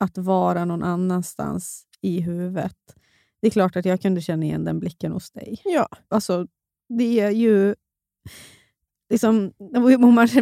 [0.00, 2.76] att vara någon annanstans i huvudet.
[3.40, 5.60] Det är klart att jag kunde känna igen den blicken hos dig.
[5.64, 5.88] ja.
[6.08, 6.46] Alltså,
[6.98, 7.74] det är ju...
[9.10, 9.52] Liksom,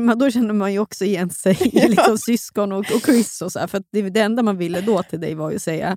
[0.01, 3.43] man, då känner man ju också igen sig i liksom syskon och, och Chris.
[3.43, 5.63] Och så här, för det, det enda man ville då till dig var ju att
[5.63, 5.97] säga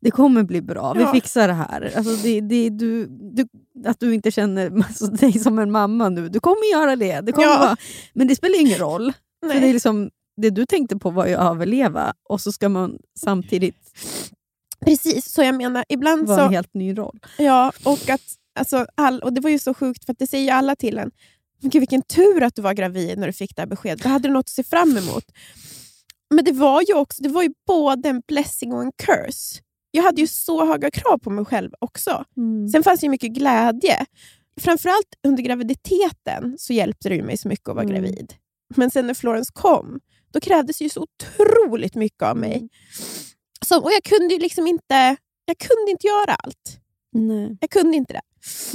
[0.00, 1.12] det kommer bli bra, vi Ja.
[1.12, 1.92] fixar det här.
[1.96, 3.46] Alltså, det, det, du, du,
[3.86, 6.28] att du inte känner alltså, dig som en mamma nu.
[6.28, 7.20] Du kommer göra det.
[7.20, 7.58] det kommer Ja.
[7.58, 7.76] vara,
[8.12, 9.12] men det spelar ingen roll.
[9.46, 12.68] För det, är liksom, det du tänkte på var ju att överleva och så ska
[12.68, 13.76] man samtidigt
[14.80, 16.52] Precis, så jag menar, ibland vara en så...
[16.52, 17.18] helt ny roll.
[17.38, 18.20] Ja, och, att,
[18.58, 20.98] alltså, all, och det var ju så sjukt, för att det säger ju alla till
[20.98, 21.10] en.
[21.60, 24.02] Men Gud, vilken tur att du var gravid när du fick det här beskedet.
[24.02, 25.24] Då hade du något att se fram emot.
[26.34, 29.60] Men det var ju också det var ju både en blessing och en curse.
[29.90, 32.24] Jag hade ju så höga krav på mig själv också.
[32.72, 34.06] Sen fanns det ju mycket glädje.
[34.60, 37.94] Framförallt under graviditeten så hjälpte det mig så mycket att vara Mm.
[37.94, 38.34] gravid.
[38.76, 40.00] Men sen när Florence kom,
[40.36, 42.56] då krävdes ju så otroligt mycket av mig.
[42.56, 42.68] Mm.
[43.66, 46.80] Så, och jag kunde ju liksom inte, jag kunde inte göra allt.
[47.12, 47.56] Nej.
[47.60, 48.20] Jag kunde inte det.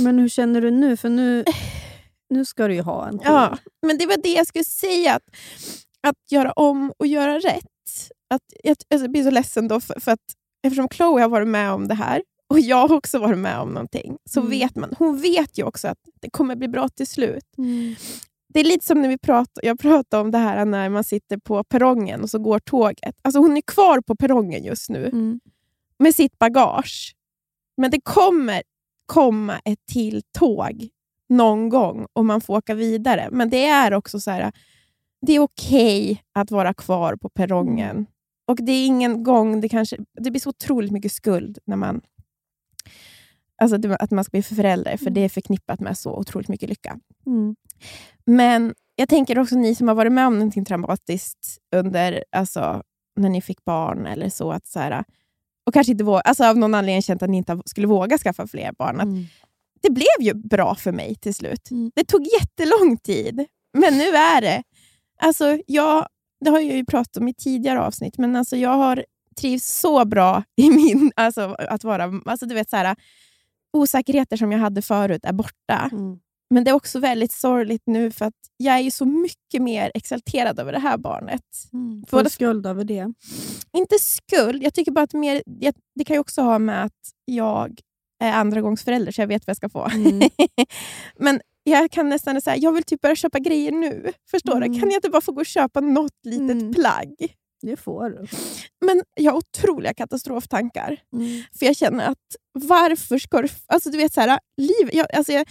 [0.04, 0.98] Men hur känner du nu?
[0.98, 1.46] För nu,
[2.30, 3.28] nu ska du ju ha en till.
[3.28, 5.16] Ja, men det var det jag skulle säga.
[5.16, 5.24] Att,
[6.08, 7.66] att göra om och göra rätt.
[8.34, 10.20] Att, jag, alltså, jag blir så ledsen då, för, för att
[10.64, 13.70] eftersom Chloe har varit med om det här och jag har också varit med om
[13.70, 14.50] någonting, så Mm.
[14.50, 14.94] vet man.
[15.00, 17.46] Hon vet ju också att det kommer bli bra till slut.
[17.58, 17.96] Mm.
[18.54, 21.38] Det är lite som när vi pratar, jag pratade om det här när man sitter
[21.38, 23.16] på perrongen och så går tåget.
[23.22, 25.40] Alltså hon är kvar på perrongen just nu Mm.
[26.00, 27.16] med sitt bagage.
[27.78, 28.62] Men det kommer
[29.06, 30.90] komma ett till tåg
[31.30, 33.30] någon gång och man får åka vidare.
[33.32, 34.52] Men det är också så här,
[35.22, 38.06] det är okej att vara kvar på perrongen.
[38.48, 39.98] Och det är ingen gång det kanske...
[40.14, 42.02] Det blir så otroligt mycket skuld när man...
[43.62, 47.00] Alltså att man ska bli förälder, för det är förknippat med så otroligt mycket lycka.
[47.26, 47.56] Mm.
[48.26, 52.84] Men jag tänker också ni som har varit med om någonting traumatiskt under, alltså,
[53.16, 55.04] när ni fick barn eller så, att så här,
[55.66, 58.48] och kanske inte våga, alltså av någon anledning känt att ni inte skulle våga skaffa
[58.48, 59.00] fler barn.
[59.00, 59.26] Att Mm.
[59.84, 61.72] Det blev ju bra för mig till slut.
[61.72, 61.92] Mm.
[61.96, 64.64] Det tog jättelång tid, men nu är det.
[65.20, 66.08] Alltså, jag,
[66.46, 69.06] det har jag ju pratat om i tidigare avsnitt, men alltså, jag har
[69.42, 71.12] trivs så bra i min...
[71.16, 72.96] Alltså, att vara, alltså, du vet, så här,
[73.74, 75.90] osäkerheter som jag hade förut är borta.
[75.92, 76.20] Mm.
[76.50, 79.92] Men det är också väldigt sorgligt nu för att jag är ju så mycket mer
[79.94, 81.42] exalterad över det här barnet.
[81.74, 82.02] Mm.
[82.12, 83.14] Både- Får skuld över det.
[83.74, 85.42] Inte skuld, jag tycker bara att mer,
[85.96, 87.80] det kan ju också ha med att jag
[88.24, 89.86] är andra gångs förälder så jag vet vad jag ska få.
[89.86, 90.30] Mm.
[91.20, 94.12] Men jag kan nästan säga jag vill typ börja köpa grejer nu.
[94.32, 94.72] Förstår Mm.
[94.74, 94.80] du?
[94.80, 96.74] Kan jag inte bara få gå och köpa något litet Mm.
[96.74, 97.16] plagg?
[97.62, 98.28] Det får du.
[98.86, 101.02] Men jag har otroliga katastroftankar.
[101.14, 101.44] Mm.
[101.60, 103.48] För jag känner att varför ska du...
[103.68, 105.50] Alltså du vet så här, liv, jag, alltså jag,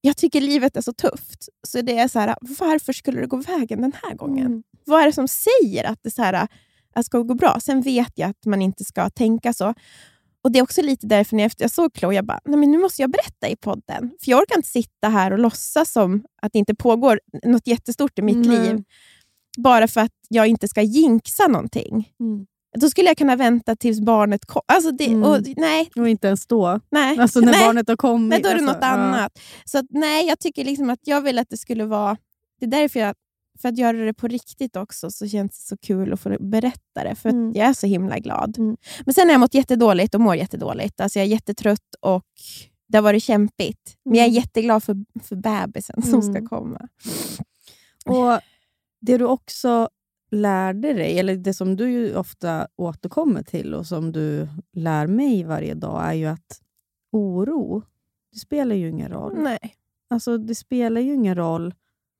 [0.00, 1.48] jag tycker livet är så tufft.
[1.66, 4.46] Så det är så här, varför skulle det gå vägen den här gången?
[4.46, 4.62] Mm.
[4.84, 6.50] Vad är det som säger att det så här, att
[6.94, 7.60] det ska gå bra?
[7.60, 9.74] Sen vet jag att man inte ska tänka så.
[10.42, 12.78] Och Det är också lite därför när jag, såg Chloe, jag bara, Nej, men nu
[12.78, 14.10] måste jag berätta i podden.
[14.20, 18.18] För jag orkar inte sitta här och låtsas som att det inte pågår något jättestort
[18.18, 18.58] i mitt Nej.
[18.58, 18.84] liv.
[19.62, 22.12] Bara för att jag inte ska jinxa någonting.
[22.20, 22.46] Mm.
[22.80, 24.62] Då skulle jag kunna vänta tills barnet kom.
[24.66, 25.22] Alltså det, Mm.
[25.24, 26.80] och, nej, Och inte ens då.
[26.90, 27.18] nej.
[27.18, 27.66] Alltså när nej.
[27.66, 28.28] barnet har kommit.
[28.30, 28.88] Nej, då är det alltså, något ja.
[28.88, 29.38] annat.
[29.64, 32.16] Så att, nej, jag tycker liksom att jag vill att det skulle vara...
[32.60, 33.14] Det är därför jag,
[33.62, 37.04] för att göra det på riktigt också, så känns det så kul att få berätta
[37.04, 37.14] det.
[37.14, 37.50] För Mm.
[37.50, 38.58] att jag är så himla glad.
[38.58, 38.76] Mm.
[39.04, 41.00] Men sen har jag mått jättedåligt och mår jättedåligt.
[41.00, 42.24] Alltså jag är jättetrött och
[42.88, 43.96] det har varit kämpigt.
[44.04, 44.36] Men jag är Mm.
[44.36, 46.46] jätteglad för, för bebisen som ska Mm.
[46.48, 46.88] komma.
[48.06, 48.40] Och
[49.00, 49.88] Det du också
[50.30, 55.74] lärde dig, eller det som du ofta återkommer till och som du lär mig varje
[55.74, 56.60] dag, är ju att
[57.12, 57.82] oro,
[58.32, 59.34] det spelar ju ingen roll.
[59.42, 59.74] Nej.
[60.10, 61.74] Alltså, det spelar ju ingen roll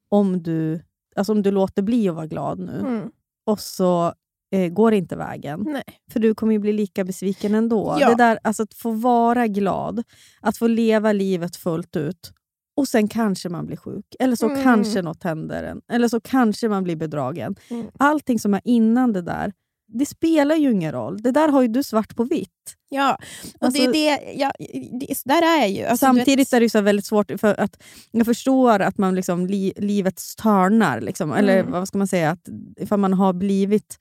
[0.09, 0.81] om du,
[1.17, 3.11] alltså om du låter bli att vara glad nu Mm.
[3.47, 4.13] och så
[4.51, 5.65] eh, går det inte vägen.
[5.69, 5.83] Nej.
[6.13, 7.97] För du kommer ju bli lika besviken ändå.
[8.01, 8.09] Ja.
[8.09, 10.03] Det där, alltså att få vara glad,
[10.41, 12.33] att få leva livet fullt ut
[12.79, 14.05] och sen kanske man blir sjuk.
[14.19, 14.63] Eller så Mm.
[14.63, 15.81] kanske något händer en.
[15.93, 17.57] Eller så kanske man blir bedragen.
[17.71, 17.87] Mm.
[17.99, 19.53] Allting som är innan det där,
[19.93, 21.23] det spelar ju ingen roll.
[21.23, 22.49] Det där har ju du svart på vitt.
[22.91, 23.19] Ja,
[23.61, 24.53] och Alltså- det är det, ja,
[25.01, 25.85] det, där är jag ju.
[25.85, 29.73] Alltså, Samtidigt är det så väldigt svårt, för att jag förstår att man liksom li,
[29.77, 31.01] livet störnar.
[31.01, 31.73] Liksom, Eller Mm.
[31.73, 32.31] vad ska man säga?
[32.31, 33.99] Att ifall man har blivit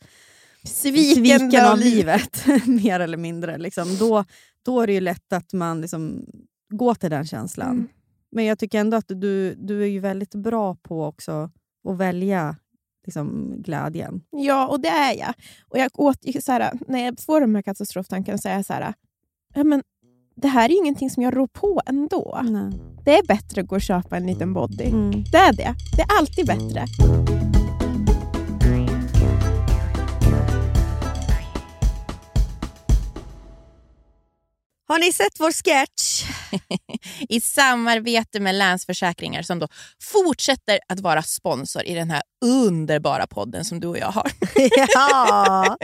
[0.63, 4.25] sviken, sviken av livet, mer eller mindre, liksom, då,
[4.65, 6.25] då är det ju lätt att man liksom
[6.69, 7.71] går till den känslan.
[7.71, 7.87] Mm.
[8.31, 11.49] Men jag tycker ändå att du, du är ju väldigt bra på också
[11.89, 12.55] att välja
[13.05, 14.21] liksom, glädjen.
[14.29, 15.33] Ja, och det är jag.
[15.69, 18.73] Och jag åt, så här, när jag får de här katastroftankarna så är jag så
[18.73, 18.93] här,
[19.53, 19.83] ja, men
[20.35, 22.39] det här är ju ingenting som jag rår på ändå.
[22.43, 22.71] Nej.
[23.05, 24.85] Det är bättre att gå och köpa en liten body.
[24.85, 25.23] Mm.
[25.31, 25.75] Det är det.
[25.95, 26.85] Det är alltid bättre.
[34.87, 36.23] Har ni sett vår sketch?
[37.29, 39.67] I samarbete med Länsförsäkringar som då
[40.01, 44.31] fortsätter att vara sponsor i den här underbara podden som du och jag har.
[44.93, 45.77] ja,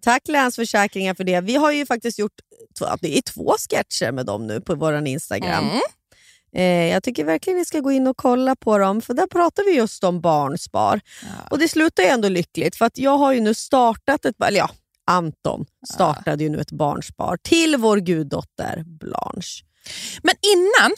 [0.00, 1.40] tack Länsförsäkringar för det.
[1.40, 2.32] Vi har ju faktiskt gjort
[3.00, 5.64] det är två sketcher med dem nu på vår Instagram.
[5.64, 5.80] Mm.
[6.56, 9.64] Eh, jag tycker verkligen ni ska gå in och kolla på dem, för där pratar
[9.64, 11.00] vi just om barnspar.
[11.50, 14.42] Och det slutar ju ändå lyckligt, för att jag har ju nu startat ett...
[14.44, 14.70] Eller ja,
[15.06, 19.64] Anton startade ju nu ett barnspar till vår guddotter Blanche.
[20.22, 20.92] Men innan,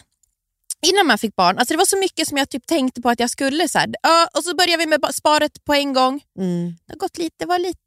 [0.87, 3.21] innan man fick barn, alltså det var så mycket som jag typ tänkte på att
[3.21, 3.69] jag skulle.
[3.69, 3.89] Så här,
[4.37, 6.21] och så började vi med sparet på en gång.
[6.39, 6.77] Mm.
[6.87, 7.79] Det har gått lite, var lite,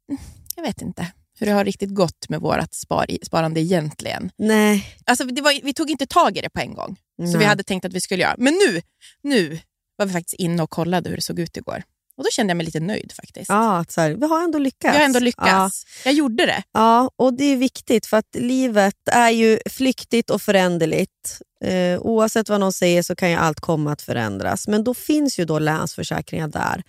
[0.56, 4.30] jag vet inte hur det har riktigt gått med vårt spar, sparande egentligen.
[4.38, 4.96] Nej.
[5.04, 7.36] Alltså var, vi tog inte tag i det på en gång, Nej.
[7.36, 8.34] vi hade tänkt att vi skulle göra.
[8.38, 8.82] Men nu,
[9.22, 9.58] nu
[9.96, 11.82] var vi faktiskt inne och kollade hur det såg ut igår.
[12.16, 13.48] Och Då kände jag mig lite nöjd faktiskt.
[13.48, 14.94] Ja, att så här, vi har ändå lyckats.
[14.94, 15.24] Jag har ändå Ja.
[15.24, 15.84] lyckats.
[16.04, 16.62] Jag gjorde det.
[16.72, 21.40] Ja, och det är viktigt för att livet är ju flyktigt och föränderligt.
[21.64, 24.68] Eh, oavsett vad någon säger så kan ju allt komma att förändras.
[24.68, 26.82] Men då finns ju då Länsförsäkringar där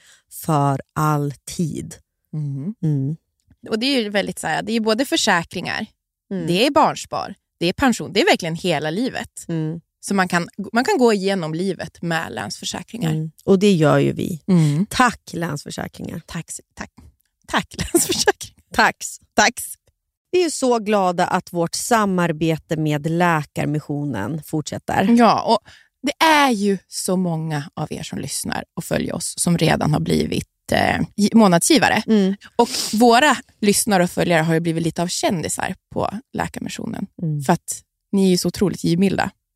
[0.46, 1.96] för alltid.
[2.34, 3.16] Mm.
[3.70, 5.86] Och Det är ju väldigt så här, det är både försäkringar,
[6.32, 6.48] Mm.
[6.48, 8.14] det är barnspar, det är pension.
[8.14, 9.46] Det är verkligen hela livet.
[10.06, 13.12] Så man kan, man kan gå igenom livet med Länsförsäkringar.
[13.12, 13.32] Mm.
[13.46, 14.42] Och det gör ju vi.
[14.48, 14.86] Mm.
[14.90, 16.22] Tack Länsförsäkringar.
[16.26, 16.92] Tack, tack.
[17.48, 18.56] Tack Länsförsäkringar.
[18.74, 19.18] Tax.
[19.34, 19.54] Tack.
[20.32, 25.16] Vi är så glada att vårt samarbete med Läkarmissionen fortsätter.
[25.18, 25.60] Ja, och
[26.02, 30.00] det är ju så många av er som lyssnar och följer oss som redan har
[30.00, 32.04] blivit eh, gi- månadsgivare.
[32.08, 32.36] Mm.
[32.56, 37.08] Och våra lyssnare och följare har ju blivit lite av kändisar på Läkarmissionen.
[37.22, 37.42] Mm.
[37.42, 39.32] För att ni är ju så otroligt givmilda.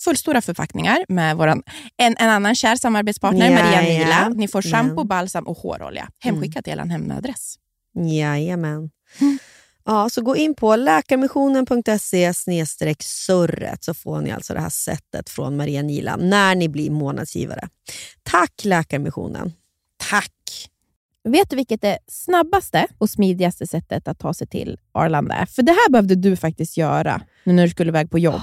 [0.00, 1.62] fullstora förpackningar med våran,
[1.96, 3.98] en, en annan kär samarbetspartner, Ja, Maria ja.
[3.98, 4.28] Nila.
[4.28, 5.08] Ni får shampoo, Men.
[5.08, 7.54] balsam och hårolja hemskickat till er hemadress.
[7.94, 8.90] Jajamän.
[9.20, 9.38] Mm.
[9.84, 12.34] Ja, så gå in på läkarmissionen.se
[13.02, 17.68] surret så får ni alltså det här sättet från Maria Nila när ni blir månadsgivare.
[18.22, 19.52] Tack Läkarmissionen!
[20.10, 20.32] Tack!
[21.24, 25.46] Vet du vilket det snabbaste och smidigaste sättet att ta sig till Arlanda är?
[25.46, 28.42] För det här behövde du faktiskt göra nu när du skulle iväg på jobb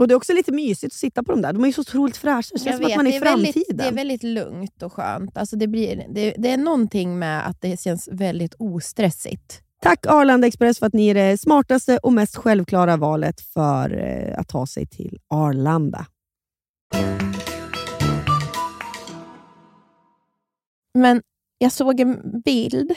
[0.00, 1.52] Och Det är också lite mysigt att sitta på de där.
[1.52, 2.50] De är ju så otroligt fräscha.
[2.52, 3.44] Det känns som att man är i framtiden.
[3.44, 5.36] väldigt, det är väldigt lugnt och skönt.
[5.36, 9.62] Alltså det, blir, det, det är någonting med att det känns väldigt ostressigt.
[9.82, 14.38] Tack Arlanda Express för att ni är det smartaste och mest självklara valet för eh,
[14.38, 16.06] att ta sig till Arlanda.
[20.94, 21.22] Men
[21.58, 22.94] jag såg en bild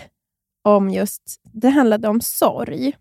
[0.62, 1.22] om just,
[1.54, 2.94] det handlade om sorg.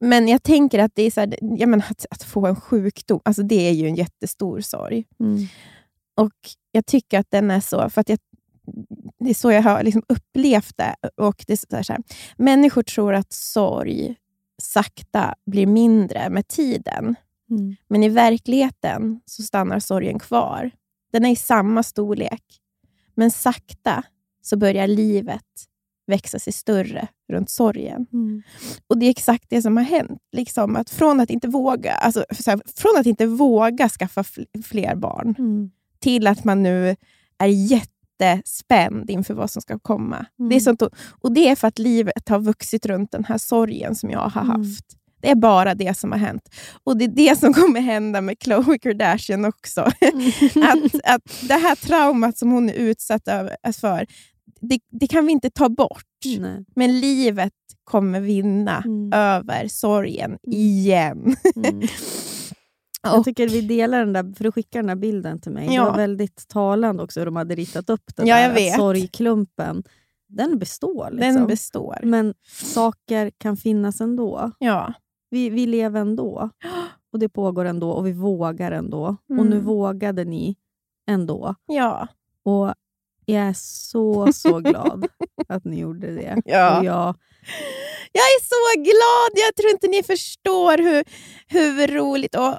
[0.00, 3.20] Men jag tänker att det är så här, jag menar, att, att få en sjukdom,
[3.24, 5.04] alltså det är ju en jättestor sorg.
[6.16, 6.32] Och
[6.72, 8.18] jag tycker att den är så, för att jag,
[9.18, 10.94] det är så jag har liksom upplevt det.
[11.16, 12.02] Och det så här, så här,
[12.36, 14.16] människor tror att sorg
[14.62, 17.14] sakta blir mindre med tiden.
[17.50, 17.76] Mm.
[17.88, 20.70] Men i verkligheten så stannar sorgen kvar.
[21.12, 22.42] Den är i samma storlek.
[23.14, 24.02] Men sakta
[24.42, 25.66] så börjar livet
[26.10, 28.06] växa sig större runt sorgen.
[28.12, 28.42] Mm.
[28.86, 30.18] Och Det är exakt det som har hänt.
[30.32, 34.62] Liksom, att från, att inte våga, alltså, så här, från att inte våga skaffa fl-
[34.62, 35.70] fler barn Mm.
[35.98, 36.96] till att man nu
[37.38, 37.46] är
[38.20, 40.26] jättespänd inför vad som ska komma.
[40.38, 40.48] Mm.
[40.48, 40.82] Det är sånt,
[41.20, 44.42] och det är för att livet har vuxit runt den här sorgen som jag har
[44.42, 44.60] Mm.
[44.60, 44.84] haft.
[45.22, 46.48] Det är bara det som har hänt.
[46.84, 49.80] Och det är det som kommer hända med Khloe Kardashian också.
[49.80, 53.24] att, att det här traumat som hon är utsatt
[53.80, 54.06] för,
[54.60, 56.04] det, det kan vi inte ta bort.
[56.38, 56.64] Nej.
[56.74, 57.52] Men livet
[57.84, 59.12] kommer vinna Mm.
[59.12, 61.36] över sorgen igen.
[61.56, 61.80] Mm.
[63.02, 65.68] Jag Och- tycker vi delar den där, för du skickade den där bilden till mig.
[65.68, 65.84] Det Ja.
[65.84, 68.76] var väldigt talande också hur de hade ritat upp den Ja, där vet.
[68.76, 69.82] sorgklumpen.
[70.28, 71.08] Den består.
[71.10, 71.34] Liksom.
[71.34, 71.98] Den består.
[72.02, 74.50] Men saker kan finnas ändå.
[74.58, 74.92] Ja.
[75.30, 76.50] Vi, vi lever ändå.
[77.12, 79.06] Och det pågår ändå och vi vågar ändå.
[79.06, 79.64] Och nu Mm.
[79.64, 80.56] vågade ni
[81.08, 81.54] ändå.
[81.66, 82.08] ja.
[82.44, 82.74] Och
[83.30, 85.06] jag är så, så glad
[85.48, 86.42] att ni gjorde det.
[86.44, 86.78] Ja.
[86.78, 87.14] Och jag,
[88.12, 89.44] Jag är så glad!
[89.46, 91.04] Jag tror inte ni förstår hur,
[91.48, 92.34] hur roligt.
[92.34, 92.54] Och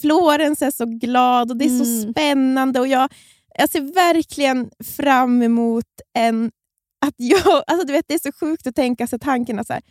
[0.00, 2.12] Florence är så glad och det är så Mm.
[2.12, 2.80] spännande.
[2.80, 3.12] Och jag,
[3.58, 5.84] jag ser verkligen fram emot
[6.18, 6.50] en...
[7.06, 9.72] Att jag, alltså du vet, det är så sjukt att tänka sig tanken att så
[9.72, 9.82] här,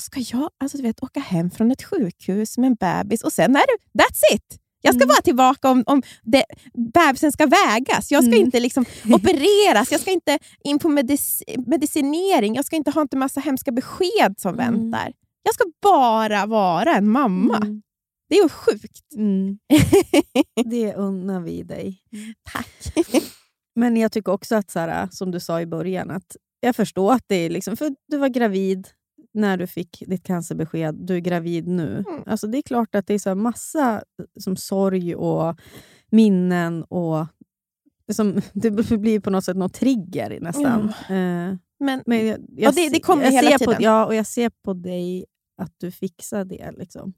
[0.00, 3.56] ska jag alltså du vet, åka hem från ett sjukhus med en bebis och sen
[3.56, 4.58] är det, that's it!
[4.82, 5.08] Jag ska Mm.
[5.08, 6.44] vara tillbaka om, om det,
[6.94, 8.10] bebisen ska vägas.
[8.10, 8.46] Jag ska Mm.
[8.46, 9.92] inte liksom opereras.
[9.92, 12.54] Jag ska inte in på medic medicinering.
[12.54, 14.72] Jag ska inte ha en massa hemska besked som Mm.
[14.74, 15.12] väntar.
[15.42, 17.56] Jag ska bara vara en mamma.
[17.56, 17.82] Mm.
[18.28, 19.14] Det är ju sjukt.
[19.16, 19.58] Mm.
[20.64, 21.98] Det unnar vi dig.
[22.52, 22.94] Tack.
[23.76, 27.12] Men jag tycker också att, så här, som du sa i början, att jag förstår
[27.12, 28.88] att det är liksom, för du var gravid
[29.34, 32.04] när du fick ditt cancerbesked, du är gravid nu.
[32.08, 32.22] Mm.
[32.26, 34.02] Alltså det är klart att det är så massa
[34.40, 35.56] som sorg och
[36.10, 37.26] minnen och
[38.12, 40.88] som, det blir på något sätt någon trigger nästan.
[40.88, 43.74] Eh, Men men jag, Ja, det- det kommer jag hela ser tiden.
[43.76, 45.24] På, ja, och jag ser på dig
[45.56, 46.70] att du fixar det.
[46.78, 47.14] Liksom.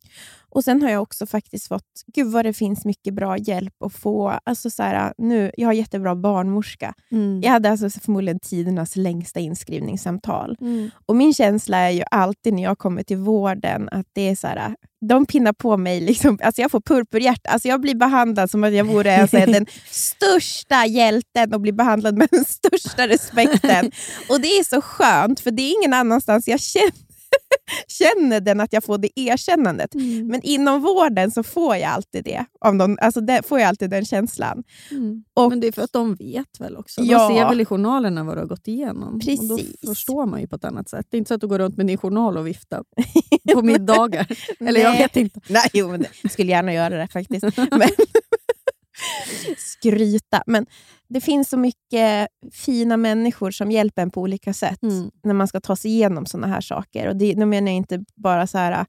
[0.49, 3.93] Och Sen har jag också faktiskt fått, gud vad det finns mycket bra hjälp att
[3.93, 4.39] få.
[4.45, 6.95] Alltså så här, nu, jag har jättebra barnmorska.
[7.43, 10.57] Jag hade alltså förmodligen tidernas längsta inskrivningssamtal.
[10.61, 10.91] Mm.
[11.07, 14.47] Och Min känsla är ju alltid när jag kommer till vården att det är så
[14.47, 14.77] här,
[15.09, 16.01] de pinnar på mig.
[16.01, 17.51] Liksom, alltså jag får purpurhjärta.
[17.51, 22.19] Alltså jag blir behandlad som att jag vore alltså, den största hjälten och blir behandlad
[22.19, 23.91] med den största respekten.
[24.29, 26.93] Och Det är så skönt, för det är ingen annanstans jag känner,
[27.89, 29.95] känner den att jag får det erkännandet.
[29.95, 30.27] Mm.
[30.27, 32.45] Men inom vården så får jag alltid det.
[32.61, 34.63] Om de, alltså det får jag alltid den känslan.
[34.91, 35.25] Mm.
[35.35, 37.01] Och- Men det är för att de vet väl också.
[37.01, 37.29] Ja.
[37.29, 39.09] De ser väl i journalerna vad du har gått igenom.
[39.15, 39.77] Och då Precis.
[39.89, 41.07] förstår man ju på ett annat sätt.
[41.11, 42.83] Det är inte så att du går runt med din journal och viftar
[43.55, 44.27] på middagar.
[44.61, 45.41] Eller jag vet inte.
[45.49, 47.45] Nej, jo, men det, jag skulle gärna göra det faktiskt.
[47.57, 47.89] Men,
[49.59, 50.43] skryta.
[50.47, 50.67] Men
[51.09, 55.11] det finns så mycket fina människor som hjälper en på olika sätt Mm.
[55.25, 57.09] när man ska ta sig igenom såna här saker.
[57.09, 58.87] Och det, nu menar jag inte bara så här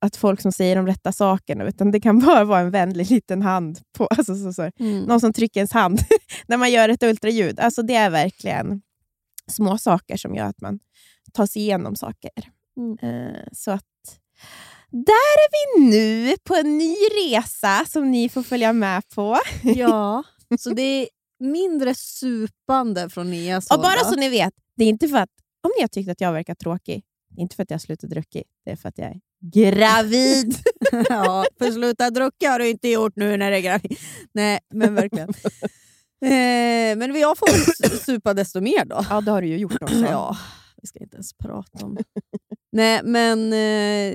[0.00, 3.42] att folk som säger de rätta sakerna, utan det kan bara vara en vänlig liten
[3.42, 3.78] hand.
[3.96, 5.00] På, alltså så, så, Mm.
[5.04, 5.98] någon som trycker ens hand
[6.46, 7.60] när man gör ett ultraljud.
[7.60, 8.82] Alltså det är verkligen
[9.50, 10.78] små saker som gör att man
[11.32, 12.30] tar sig igenom saker.
[12.76, 12.98] Mm.
[13.02, 13.84] Eh, så att
[14.90, 15.48] där är
[15.80, 19.38] vi nu på en ny resa som ni får följa med på.
[19.62, 20.22] Ja,
[20.58, 21.08] så det
[21.40, 25.30] mindre supande från Nias Och bara så ni vet, det är inte för att
[25.62, 27.80] om ni har tyckt att jag verkar tråkig, det är inte för att jag har
[27.80, 30.54] slutat druckit, det är för att jag är gravid.
[31.08, 33.98] ja, för sluta drucka har du inte gjort nu när det är gravid.
[34.32, 35.34] Nej, men verkligen.
[36.20, 39.04] Eh, men vi har fått supa desto mer då.
[39.10, 39.94] ja, det har du ju gjort också.
[39.94, 40.36] Ja,
[40.82, 41.98] vi ska inte ens prata om
[42.72, 44.14] Nej, men eh,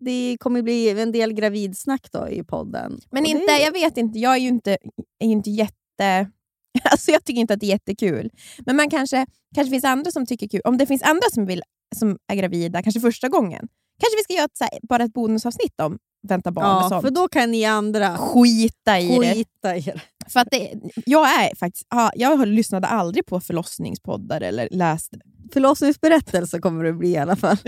[0.00, 3.00] det kommer bli en del gravidsnack då i podden.
[3.10, 4.70] Men Och inte, det, jag vet inte, jag är ju inte,
[5.18, 5.74] är ju inte jätte...
[6.82, 8.30] Alltså jag tycker inte att det är jättekul.
[8.66, 10.60] Men man kanske, kanske finns andra som tycker kul.
[10.64, 11.62] Om det finns andra som, vill,
[11.96, 13.68] som är gravida, kanske första gången,
[14.00, 17.02] kanske vi ska göra ett, här, bara ett bonusavsnitt om vänta barn och ja, sånt.
[17.02, 19.34] för då kan ni andra Skita i det.
[19.34, 20.00] skita i det.
[20.28, 20.72] För att det,
[21.06, 25.14] jag, är faktiskt, ja, jag lyssnade aldrig på förlossningspoddar eller läst.
[25.52, 27.56] Förlossningsberättelse kommer det bli i alla fall.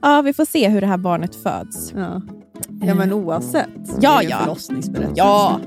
[0.00, 1.92] Ja, vi får se hur det här barnet föds.
[1.92, 2.22] Ja,
[2.82, 3.68] ja men oavsett.
[3.86, 4.38] så Ja, ja.
[4.38, 5.14] Förlossningsberättelse.
[5.16, 5.60] Ja!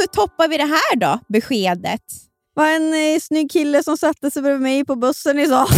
[0.00, 1.18] Hur toppar vi det här då?
[1.28, 2.02] Beskedet.
[2.54, 5.68] var en eh, snygg kille som satte sig bredvid mig på bussen idag.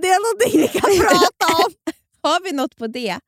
[0.00, 1.72] det är någonting vi kan prata om.
[2.22, 3.18] Har vi något på det?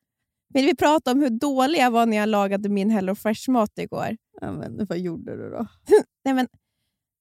[0.53, 4.17] Vill vi prata om hur dålig jag var när jag lagade min Hello Fresh-mat igår?
[4.41, 5.67] Ja, men, vad gjorde du då?
[6.25, 6.47] Nej, men,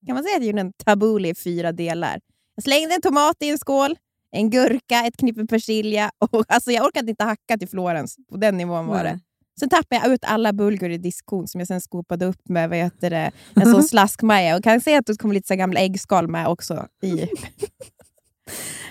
[0.07, 2.21] kan man säga att jag gjorde en tabbouleh i fyra delar?
[2.55, 3.99] Jag slängde en tomat i en skål,
[4.31, 6.11] en gurka, ett knippe persilja.
[6.19, 8.17] Och, alltså, jag orkade inte hacka till Florens.
[8.31, 9.21] På den nivån var det.
[9.61, 12.79] Sen tappade jag ut alla bulgur i diskon som jag sen skopade upp med vad
[12.79, 14.57] heter det, en sån slaskmaja.
[14.57, 16.87] Och kan säga att det kommer lite så gamla äggskal med också.
[17.03, 17.09] I.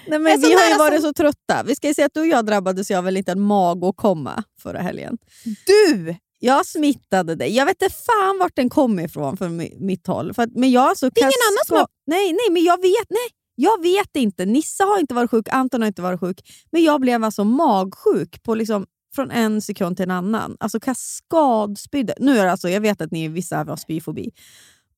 [0.07, 1.63] Nej, Men vi har ju varit så trötta.
[1.63, 5.17] Vi ska ju säga att du och jag drabbades av en liten magåkomma förra helgen.
[5.65, 6.15] Du!
[6.39, 7.55] Jag smittade dig.
[7.55, 10.33] Jag vet inte fan vart den kom ifrån från mi- mitt håll.
[10.33, 12.81] För att, men jag alltså Det är ingen annan som har- Nej, nej, men jag
[12.81, 14.45] vet, nej, jag vet inte.
[14.45, 16.39] Nissa har inte varit sjuk, Anton har inte varit sjuk.
[16.71, 18.85] Men jag blev alltså magsjuk på liksom,
[19.17, 20.57] från en sekund till en annan.
[20.59, 22.13] Alltså kaskadspydde.
[22.19, 24.31] Nu är det alltså, jag vet att ni vissa har spyfobi.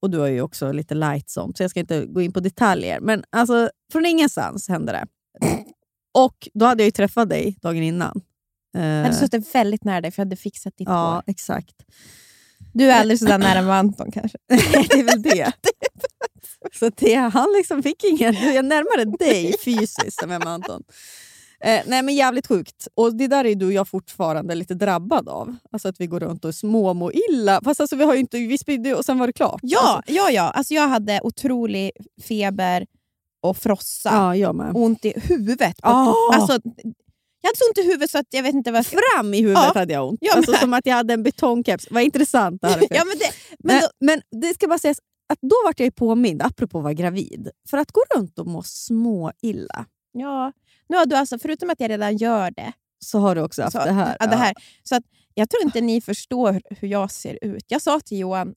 [0.02, 2.40] Och du har ju också lite light sånt, så jag ska inte gå in på
[2.40, 3.00] detaljer.
[3.00, 5.06] Men alltså, från ingenstans hände det.
[6.14, 8.22] Och då hade jag ju träffat dig dagen innan.
[8.72, 11.24] Jag hade suttit väldigt nära dig för jag hade fixat ditt ja, hår.
[11.28, 11.76] exakt.
[12.74, 14.38] Du är aldrig sådär nära med Anton kanske.
[14.48, 15.52] det är väl det.
[16.74, 18.34] Så det, han liksom fick ingen...
[18.34, 20.84] Jag är närmare dig fysiskt än med Anton.
[21.62, 22.88] Eh, nej men jävligt sjukt.
[22.96, 25.56] Och det där är du och jag fortfarande lite drabbad av.
[25.72, 27.62] Alltså att vi går runt och småmår illa.
[27.64, 28.38] Fast alltså vi har inte...
[28.38, 29.60] Vi spydde och sen var det klart.
[29.64, 30.42] Ja, Alltså, ja, ja.
[30.50, 31.92] Alltså jag hade otrolig
[32.28, 32.86] feber
[33.44, 34.10] och frossa.
[34.10, 34.72] ja jag med.
[34.76, 35.76] Ont i huvudet.
[35.82, 36.14] Ah.
[36.34, 36.54] Alltså,
[37.42, 38.86] jag hade så ont i huvudet så att jag vet inte vad...
[38.86, 40.20] Fram i huvudet Ja, hade jag ont.
[40.22, 41.88] jag alltså, som att jag hade en betongkeps.
[41.92, 42.88] Vad intressant det här är.
[42.96, 43.26] Ja, men det,
[43.60, 43.88] men, men då,
[44.32, 44.98] men det ska bara sägas
[45.34, 48.64] att då vart jag påmind, apropå att vara gravid, för att gå runt och må
[48.64, 50.52] små illa ja,
[50.90, 52.74] nu har du alltså, förutom att jag redan gör det,
[53.06, 54.18] så har du också haft så, det här.
[54.20, 54.54] Ja, det här
[54.84, 55.04] så att
[55.34, 57.66] jag tror inte ni förstår hur jag ser ut.
[57.68, 58.48] Jag sa till Johan,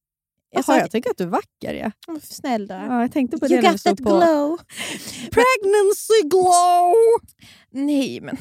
[0.50, 1.74] jag Jag, sa jag tycker att du är vacker.
[1.74, 1.90] Ja.
[2.09, 2.74] Åh, snäll då.
[2.74, 4.59] Ja, jag tänkte på det you got that på glow.
[5.30, 6.94] Pregnancy glow!
[7.70, 8.36] Nej, men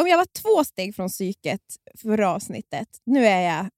[0.00, 1.60] om jag var två steg från psyket
[1.98, 3.68] förra avsnittet, nu är jag,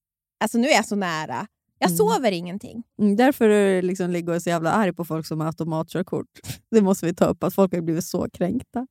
[0.41, 1.47] alltså, nu är jag så nära.
[1.79, 1.97] Jag Mm.
[1.97, 2.83] sover ingenting.
[3.01, 6.27] Mm, därför liksom ligger jag så jävla arg på folk som har automatkörkort.
[6.71, 8.87] Det måste vi ta upp, att folk har blivit så kränkta.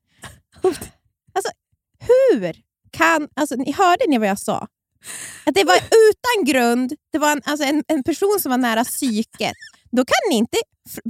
[1.99, 2.55] Hur
[2.91, 3.27] kan...
[3.35, 4.67] Alltså, ni hörde ni vad jag sa?
[5.45, 8.83] Att det var utan grund, det var en, alltså en, en person som var nära
[8.83, 9.53] psyket.
[9.91, 10.57] Då kan ni inte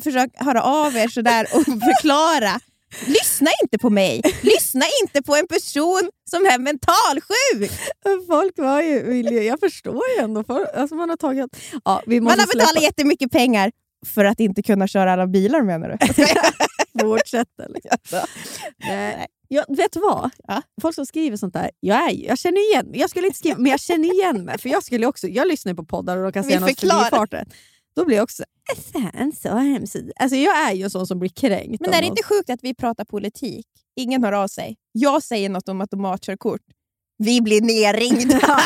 [0.04, 2.60] försöka höra av er sådär och förklara.
[3.08, 4.22] Lyssna inte på mig.
[4.42, 7.72] Lyssna inte på en person som är mentalsjuk.
[8.28, 10.44] Folk var ju, jag förstår ju ändå.
[10.44, 11.58] För, alltså man har tagit...
[11.86, 13.72] Ja, vi måste Man har betalat släppa- jättemycket pengar
[14.06, 16.24] för att inte kunna köra alla bilar menar du?
[17.02, 17.68] fortsätta.
[17.68, 17.98] Liksom.
[18.78, 19.28] Nej.
[19.48, 20.30] Jag, vet du vad?
[20.48, 20.62] Ja.
[20.82, 23.72] Folk som skriver sånt där, jag, är, jag känner igen Jag skulle inte skriva, men
[23.72, 24.58] jag känner igen mig.
[24.58, 27.00] För jag, skulle också, jag lyssnar på poddar och de kan säga något förklarar.
[27.04, 27.46] förbifarten.
[27.98, 28.44] Då blir jag också
[28.74, 29.96] "Äh, fan så hemskt.
[30.16, 31.82] Alltså jag är ju en sån som blir kränkt.
[31.82, 33.68] Men är det inte sjukt att vi pratar politik?
[33.96, 34.76] Ingen hör av sig.
[34.92, 36.62] Jag säger något om automatkörkort.
[37.18, 38.40] Vi blir nerringda.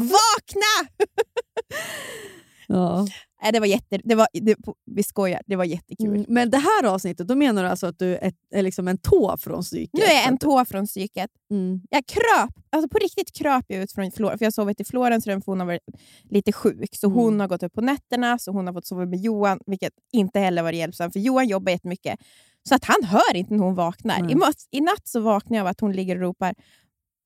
[0.00, 0.90] Vakna!
[2.68, 3.06] ja.
[3.42, 4.56] Nej, det var jätte, det var, det,
[4.86, 6.08] vi skojar, det var jättekul.
[6.08, 8.98] Mm, Men det här avsnittet, då menar du alltså att du är, är liksom en
[8.98, 9.90] tå från psyket?
[9.92, 11.30] Nu är jag en tå från psyket.
[11.50, 11.80] Mm.
[11.90, 14.84] Jag kröp, alltså på riktigt kröp jag ut från Florens, för jag har sovit i
[14.84, 15.82] Florens för hon har varit
[16.30, 16.96] lite sjuk.
[16.96, 17.18] Så Mm.
[17.18, 20.40] hon har gått upp på nätterna, så hon har fått sova med Johan, vilket inte
[20.40, 22.20] heller var hjälpsamt, för Johan jobbar jättemycket.
[22.68, 24.30] Så att han hör inte när hon vaknar.
[24.30, 24.36] I,
[24.70, 26.54] I natt så vaknar jag av att hon ligger och ropar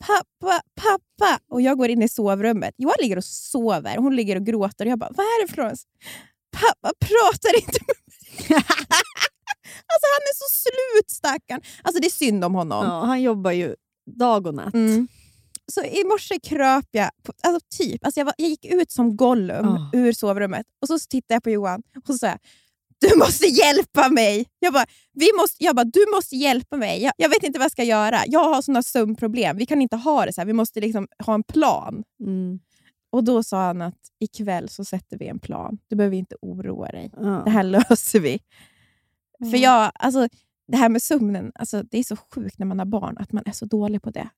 [0.06, 1.38] pappa, pappa.
[1.50, 2.74] Och jag går in i sovrummet.
[2.78, 4.84] Johan ligger och sover, hon ligger och gråter.
[4.86, 5.84] Och jag bara, vad är det Florens?
[6.52, 7.96] Pappa pratar inte med
[8.48, 8.56] mig.
[9.92, 11.60] alltså han är så slut stackarn.
[11.82, 12.84] Alltså det är synd om honom.
[12.86, 13.74] Ja, han jobbar ju
[14.18, 14.74] dag och natt.
[14.74, 15.08] Mm.
[15.72, 19.16] Så i morse kröp jag, på, alltså typ, alltså jag, var, jag gick ut som
[19.16, 19.90] Gollum Ah.
[19.92, 22.38] ur sovrummet och så tittade jag på Johan och så sa jag,
[23.00, 24.46] du måste hjälpa mig.
[24.58, 27.02] Jag bara, vi måste, jag bara du måste hjälpa mig.
[27.02, 28.18] Jag, jag vet inte vad jag ska göra.
[28.26, 29.56] Jag har såna sömnproblem.
[29.56, 30.46] Vi kan inte ha det så här.
[30.46, 32.04] Vi måste liksom ha en plan.
[32.26, 32.60] Mm.
[33.12, 35.78] Och Då sa han att ikväll så sätter vi en plan.
[35.88, 37.10] Du behöver inte oroa dig.
[37.16, 37.42] Ja.
[37.44, 38.38] Det här löser vi.
[39.38, 39.60] För Mm.
[39.60, 40.28] jag, alltså,
[40.68, 43.42] det här med sömnen, alltså, det är så sjukt när man har barn att man
[43.46, 44.28] är så dålig på det.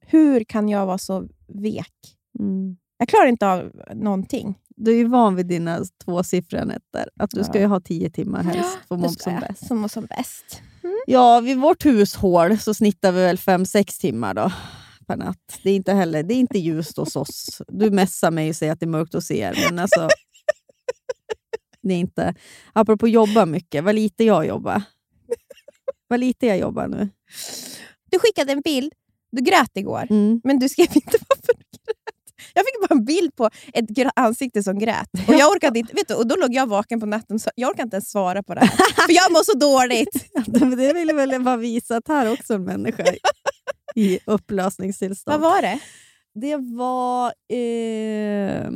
[0.00, 1.92] Hur kan jag vara så vek?
[2.38, 2.76] Mm.
[3.02, 4.58] Jag klarar inte av någonting.
[4.76, 7.08] Du är ju van vid dina tvåsiffriga nätter.
[7.16, 7.60] Att du ska Ja.
[7.60, 9.66] ju ha tio timmar helst för att må ska som bäst.
[9.66, 10.62] Som som bäst.
[11.06, 14.52] Ja, vid vårt hushåll så snittar vi väl fem sex timmar då
[15.06, 15.58] per natt.
[15.62, 17.62] Det är inte heller det är inte ljust hos oss.
[17.68, 20.08] Du messar mig och säger att det är mörkt hos er, men alltså...
[21.82, 22.34] Det är inte...
[22.72, 24.82] Apropå jobba mycket, vad lite jag jobbar.
[26.08, 27.08] Vad lite jag jobbar nu.
[28.10, 28.92] Du skickade en bild.
[29.32, 30.40] Du grät igår, Mm.
[30.44, 31.71] men du skrev inte varför du.
[32.54, 33.86] Jag fick bara en bild på ett
[34.16, 35.08] ansikte som grät.
[35.28, 37.70] Och jag orkade inte, vet du, och då låg jag vaken på natten så jag
[37.70, 39.06] orkade inte ens svara på det här.
[39.06, 40.26] För jag mår så dåligt.
[40.76, 43.04] Det ville väl bara visa att här är också en människa
[43.94, 45.40] i upplösningstillstånd.
[45.40, 45.80] Vad var det?
[46.34, 48.70] Det var eh,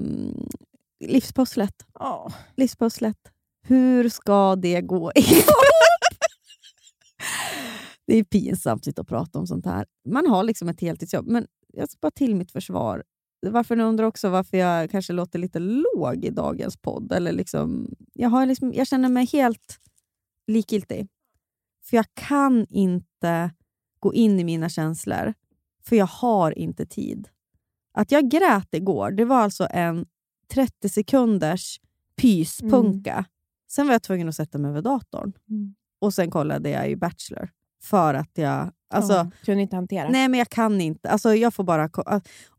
[1.05, 1.75] livspusslet.
[2.01, 2.33] Oh.
[2.57, 3.19] livspusslet.
[3.63, 5.45] Hur ska det gå ihop?
[8.07, 9.87] det är pinsamt att och prata om sånt här.
[10.09, 13.03] Man har liksom ett heltidsjobb, men jag ska bara till mitt försvar.
[13.41, 17.13] Varför ni undrar också varför jag kanske låter lite låg i dagens podd.
[17.13, 19.81] Eller liksom, jag, har liksom, jag känner mig helt
[20.47, 21.09] likgiltig.
[21.85, 23.51] För jag kan inte
[24.01, 25.35] gå in i mina känslor,
[25.85, 27.29] för jag har inte tid.
[27.93, 30.07] Att jag grät igår, det var alltså en
[30.49, 31.81] 30 sekunders
[32.17, 33.25] pyspunka.
[33.69, 35.33] Sen var jag tvungen att sätta mig vid datorn.
[35.51, 35.75] Mm.
[35.99, 37.51] Och sen kollade jag ju Bachelor.
[37.83, 38.71] För att jag...
[38.91, 40.09] Alltså, Ja, kunde inte hantera.
[40.09, 41.11] Nej, men jag kan inte.
[41.11, 41.91] Alltså, jag får bara...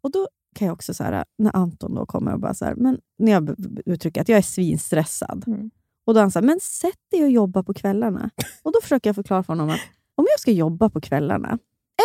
[0.02, 2.76] Och då kan jag också, så här, när Anton då kommer och bara så här,
[2.76, 3.56] men när jag
[3.86, 5.44] uttrycker att jag är svinstressad.
[5.48, 5.72] Mm.
[6.06, 8.30] Och då han så här, men sätt dig och jobba på kvällarna.
[8.64, 9.80] och då försöker jag förklara för honom att
[10.16, 11.54] om jag ska jobba på kvällarna,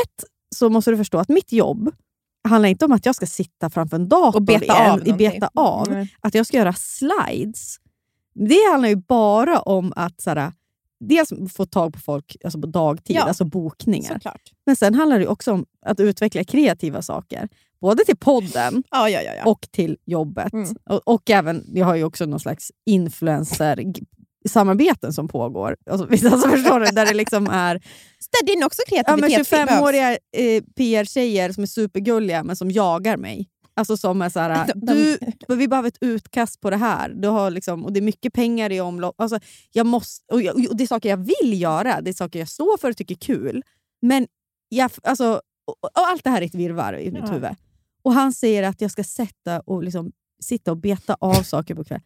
[0.05, 0.24] ett,
[0.55, 1.90] så måste du förstå att mitt jobb
[2.48, 5.12] handlar inte om att jag ska sitta framför en dator Och beta en- av i
[5.12, 5.92] beta någonting.
[5.92, 6.14] av Nej.
[6.20, 7.76] att jag ska göra slides.
[8.34, 10.53] Det handlar ju bara om att så här,
[11.00, 13.22] dels få tag på folk alltså på dagtid, Ja.
[13.22, 14.12] alltså bokningar.
[14.14, 14.42] Såklart.
[14.66, 17.48] Men sen handlar det också om att utveckla kreativa saker.
[17.83, 19.33] Både till podden Ja, ja, ja.
[19.35, 19.45] ja.
[19.51, 20.53] och till jobbet.
[20.53, 20.68] Mm.
[20.91, 25.76] Och, och även, jag har ju också någon slags influencer-samarbeten som pågår.
[25.91, 26.87] Alltså, alltså, förstår du?
[26.87, 27.74] Där det liksom är
[28.47, 29.51] Det är också ja, kreativitet.
[29.51, 29.70] behövs.
[29.70, 33.49] 25-åriga eh, PR-tjejer som är supergulliga men som jagar mig.
[33.74, 35.18] Alltså som är så här, De- de-
[35.49, 37.09] du, vi behöver ett utkast på det här.
[37.09, 39.20] Du har liksom, och det är mycket pengar i omlopp.
[39.20, 39.39] Alltså,
[39.72, 42.49] jag måste, och, jag, och det är saker jag vill göra, det är saker jag
[42.49, 43.62] står för och tycker är kul.
[44.03, 44.26] Men
[44.68, 47.33] jag, alltså, och, och allt det här är ett virrvarr i mitt Ja.
[47.33, 47.51] huvud.
[48.03, 51.84] Och han säger att jag ska sätta och liksom, sitta och beta av saker på
[51.84, 52.03] kvällen.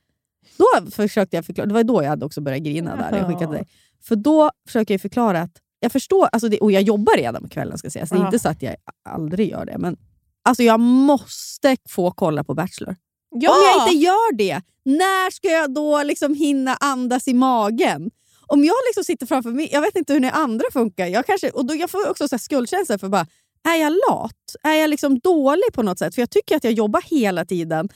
[0.57, 3.19] Då försökte jag förklara, det var då jag hade också börjat grina där.
[3.19, 3.69] Jag skickade dig.
[4.03, 7.49] För då försöker jag förklara att jag förstår, alltså det, och jag jobbar redan på
[7.49, 8.11] kvällen ska sägas.
[8.11, 8.77] Det är inte så att jag
[9.09, 9.79] aldrig gör det.
[9.79, 9.97] Men
[10.43, 12.97] alltså jag måste få kolla på Bachelor.
[13.31, 13.51] Ja!
[13.51, 18.11] Om jag inte gör det, när ska jag då liksom hinna andas i magen?
[18.47, 21.07] Om jag liksom sitter framför mig, jag vet inte hur ni andra funkar.
[21.07, 23.27] Jag, kanske, och då, jag får också så skuldkänsla för bara,
[23.67, 24.57] är jag lat?
[24.63, 26.15] Är jag liksom dålig på något sätt?
[26.15, 27.89] För jag tycker att jag jobbar hela tiden.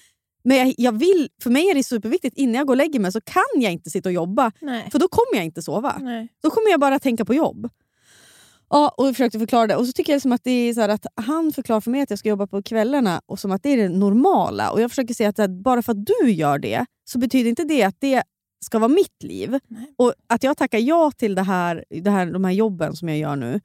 [0.43, 3.12] Men jag, jag vill, för mig är det superviktigt, innan jag går och lägger mig
[3.12, 4.53] så kan jag inte sitta och jobba.
[4.61, 4.89] Nej.
[4.93, 5.99] För då kommer jag inte sova.
[6.01, 6.29] Nej.
[6.43, 7.68] Då kommer jag bara tänka på jobb.
[8.71, 9.77] Ja, och jag försökte förklara det.
[9.77, 12.11] Och så tycker jag som att, det är så att han förklarar för mig att
[12.11, 14.71] jag ska jobba på kvällarna och som att det är det normala.
[14.71, 17.64] Och jag försöker säga att här, bara för att du gör det så betyder inte
[17.64, 18.23] det att det
[18.64, 19.59] ska vara mitt liv.
[19.68, 19.95] Nej.
[19.99, 23.18] Och att jag tackar ja till det här, det här, de här jobben som jag
[23.18, 23.61] gör nu,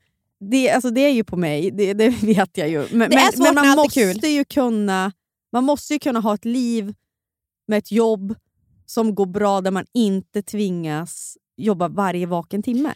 [0.49, 2.87] det, alltså det är ju på mig, det, det vet jag ju.
[2.91, 5.11] Men, Det är men, svårt men man måste ju kunna
[5.51, 6.93] man måste ju kunna ha ett liv
[7.67, 8.35] med ett jobb
[8.85, 12.93] som går bra där man inte tvingas jobba varje vaken timme.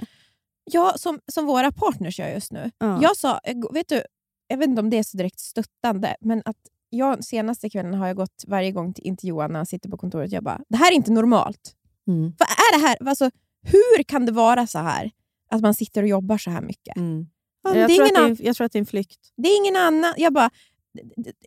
[0.71, 2.71] Ja, som, som våra partners gör just nu.
[2.77, 2.99] Ja.
[3.01, 4.03] Jag sa, eh, vet du,
[4.47, 6.57] jag vet inte om det är så direkt stöttande, men att
[6.89, 9.89] jag senaste kvällen har jag gått varje gång till, in till Johan när han sitter
[9.89, 10.31] på kontoret.
[10.31, 11.75] Jag bara, det här är inte normalt.
[12.07, 12.21] Mm.
[12.21, 13.07] Vad är det här?
[13.09, 13.29] Alltså,
[13.61, 15.11] hur kan det vara så här?
[15.51, 16.95] Att man sitter och jobbar så här mycket.
[16.95, 17.27] Mm.
[17.63, 19.19] Ja, Jag, tror att ingen det är, jag tror att det är en flykt.
[19.37, 20.13] det är ingen annan.
[20.17, 20.49] Jag bara,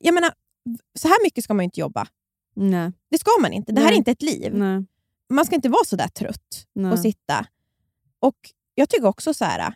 [0.01, 0.33] jag menar,
[0.99, 2.07] så här mycket ska man ju inte jobba.
[2.57, 2.93] Nej.
[3.11, 3.73] Det ska man inte.
[3.73, 4.55] Det här är inte ett liv.
[4.55, 4.85] Nej.
[5.31, 6.93] Man ska inte vara så där trött Nej.
[6.93, 7.47] och sitta.
[8.21, 8.37] Och
[8.75, 9.75] Jag tycker också så här,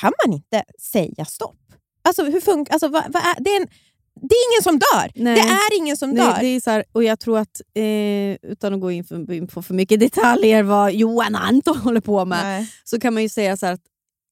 [0.00, 1.56] kan man inte säga stopp?
[2.02, 2.72] Alltså, hur funkar...
[2.72, 3.68] Alltså, vad, vad är, det, är en,
[4.14, 5.10] det är ingen som dör.
[5.14, 5.34] Nej.
[5.34, 6.36] Det är ingen som dör.
[6.40, 9.46] det är så här, och jag tror att, eh, utan att gå in, för, in
[9.46, 12.72] på för mycket detaljer vad Johan Anton håller på med, Nej.
[12.84, 13.82] så kan man ju säga så här att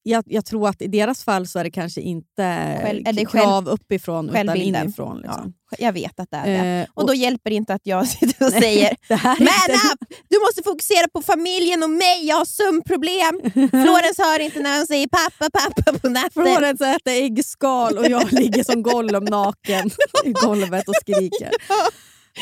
[0.03, 3.67] jag, jag tror att i deras fall så är det kanske inte Själv- det krav
[3.69, 5.17] uppifrån utan inifrån.
[5.21, 5.53] Liksom.
[5.71, 6.81] Ja, jag vet att det är det.
[6.81, 10.19] Eh, Och då hjälper det inte att jag sitter och säger Man inte- up!
[10.29, 13.41] Du måste fokusera på familjen och mig, jag har sömnproblem.
[13.69, 16.29] Florens hör inte när hon säger pappa, pappa på natten.
[16.45, 19.89] Florens äter äggskal och jag ligger som Gollum naken
[20.25, 21.49] i golvet och skriker.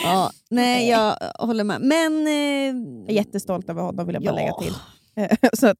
[0.03, 1.81] Ja, nej, jag håller med.
[1.81, 2.33] Men, eh,
[3.05, 4.41] Jag är jättestolt över honom vill jag bara Ja.
[4.41, 4.75] lägga till.
[5.53, 5.77] Så att,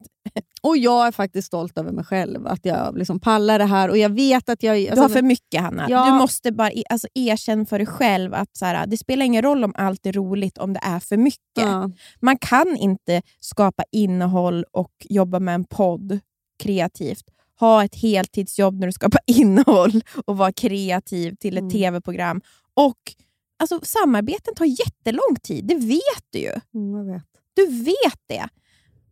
[0.61, 3.89] och jag är faktiskt stolt över mig själv, att jag liksom pallar det här.
[3.89, 4.77] Och jag vet att jag...
[4.77, 5.85] du alltså, har för mycket Hanna.
[5.89, 6.05] Ja.
[6.05, 9.63] Du måste bara alltså, erkänna för dig själv att så här, det spelar ingen roll
[9.63, 11.39] om allt är roligt om det är för mycket.
[11.55, 16.19] ja, Man kan inte skapa innehåll och jobba med en podd
[16.63, 17.23] kreativt.
[17.59, 21.71] Ha ett heltidsjobb när du skapar innehåll och vara kreativ till ett Mm.
[21.71, 22.41] tv-program.
[22.73, 22.97] Och
[23.59, 26.51] alltså, Samarbeten tar jättelång tid, det vet du ju.
[26.75, 27.23] mm, jag vet.
[27.53, 28.47] Du vet det.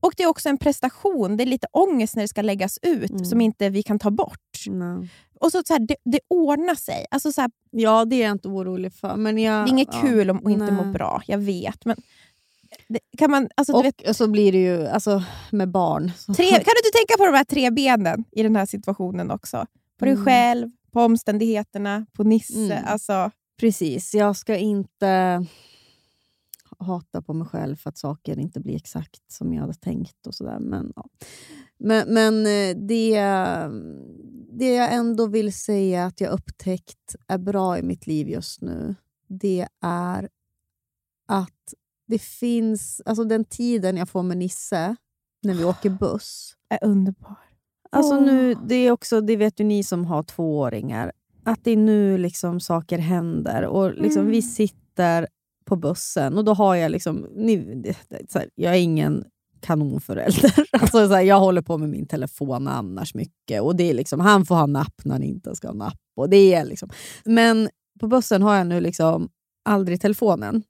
[0.06, 1.38] Och det är också en prestation.
[1.38, 3.26] Det är lite ångest när det ska läggas ut Mm.
[3.26, 4.40] som inte vi kan ta bort.
[4.68, 5.10] Nej.
[5.40, 7.06] Och så, så här, det, det ordnar sig.
[7.12, 9.16] Alltså, så här, Ja, det är jag inte orolig för.
[9.16, 11.86] Men jag, det är inget ja, kul om att inte må bra, jag vet.
[11.86, 11.96] Men
[12.88, 16.12] det, kan, man, alltså, Och vet, så blir det ju alltså, med barn.
[16.36, 19.66] Tre, kan du inte tänka på de här tre benen i den här situationen också?
[20.00, 20.26] På dig Mm.
[20.26, 22.74] själv, på omständigheterna, på Nisse.
[22.74, 22.84] Mm.
[22.88, 25.46] Alltså, Precis, jag ska inte
[26.80, 30.28] hata på mig själv för att saker inte blir exakt som jag hade tänkt.
[30.28, 30.60] och sådär.
[30.60, 31.06] Men, ja.
[31.78, 33.20] men, men eh, det,
[34.52, 38.96] det jag ändå vill säga att jag upptäckt är bra i mitt liv just nu,
[39.28, 40.30] det är
[41.28, 41.74] att
[42.08, 43.02] det finns...
[43.06, 44.96] Alltså den tiden jag får med Nisse
[45.42, 47.38] när vi åker buss, är underbar.
[47.92, 51.12] Alltså nu, det är också, det vet ju ni som har tvååringar,
[51.44, 53.66] att det är nu liksom saker händer.
[53.66, 54.32] Och liksom Mm.
[54.32, 55.28] Vi sitter
[55.66, 57.28] på bussen och då har jag liksom...
[57.36, 57.84] Ni,
[58.34, 59.26] här, jag är ingen
[59.66, 60.54] kanonförälder.
[60.72, 63.62] Alltså, så här, jag håller på med min telefon annars mycket.
[63.62, 66.00] Och det är liksom, Han får ha napp när han inte ska ha napp.
[66.16, 66.90] Och det är liksom,
[67.24, 69.30] men på bussen har jag nu liksom
[69.66, 70.64] aldrig telefonen.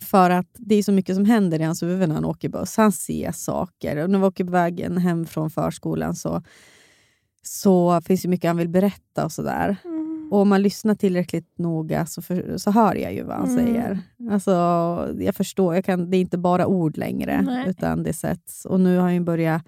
[0.00, 2.76] För att det är så mycket som händer i hans huvud när han åker buss.
[2.76, 3.96] Han ser saker.
[3.96, 6.42] Och när vi åker på vägen hem från förskolan så,
[7.42, 9.24] så finns det mycket han vill berätta.
[9.24, 9.76] och sådär.
[10.30, 13.66] Och om man lyssnar tillräckligt noga så, för, så hör jag ju vad han Mm.
[13.66, 13.98] säger.
[14.30, 14.50] Alltså,
[15.18, 17.68] jag förstår, jag kan, det är inte bara ord längre, Nej.
[17.70, 18.64] utan det sätts.
[18.64, 19.62] Och nu har han ju börjat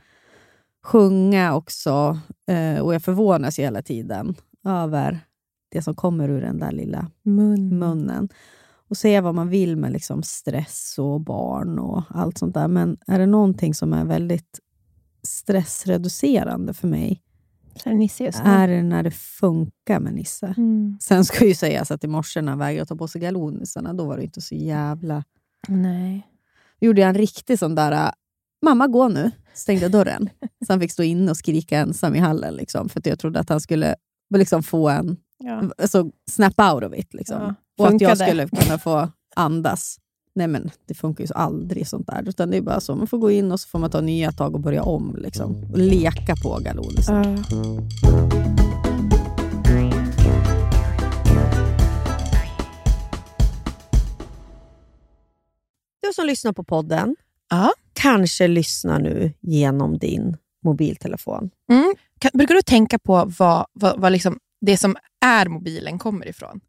[0.85, 2.19] sjunga också.
[2.49, 4.35] Eh, och jag förvånas ju hela tiden
[4.65, 5.21] över
[5.71, 7.79] det som kommer ur den där lilla Mun.
[7.79, 8.29] munnen.
[8.89, 12.69] Och säga vad man vill med liksom stress och barn och allt sånt där.
[12.69, 14.59] Men är det någonting som är väldigt
[15.23, 17.21] stressreducerande för mig,
[18.45, 20.55] är det när det funkar med Nisse.
[20.57, 20.99] Mm.
[21.01, 24.05] Sen ska ju sägas att i morse när han vägrade ta på sig galonisarna, då
[24.05, 25.25] var det inte så jävla...
[25.69, 26.29] Nej.
[26.81, 28.13] Då gjorde jag en riktig sån där, äh,
[28.63, 30.29] mamma gå nu, stängde dörren.
[30.67, 32.55] så han fick stå inne och skrika ensam i hallen.
[32.55, 33.95] Liksom, för att jag trodde att han skulle
[34.35, 35.63] liksom, få en Ja.
[35.79, 37.15] alltså, snap out of it.
[37.15, 37.41] Liksom.
[37.41, 37.55] Ja,
[37.85, 39.99] och att jag skulle kunna få andas.
[40.35, 42.29] Nej men det funkar ju så aldrig sånt där.
[42.29, 44.33] Utan det är bara så, man får gå in och så får man ta nya
[44.33, 45.17] tag och börja om.
[45.19, 45.65] Liksom.
[45.73, 47.45] Och leka på galonisen.
[47.51, 47.63] Ja.
[56.03, 57.17] Du som lyssnar på podden
[57.51, 57.73] Ja.
[57.93, 61.51] kanske lyssnar nu genom din mobiltelefon.
[61.73, 61.95] Mm.
[62.19, 66.61] Kan, brukar du tänka på vad, vad, vad liksom det som är mobilen kommer ifrån?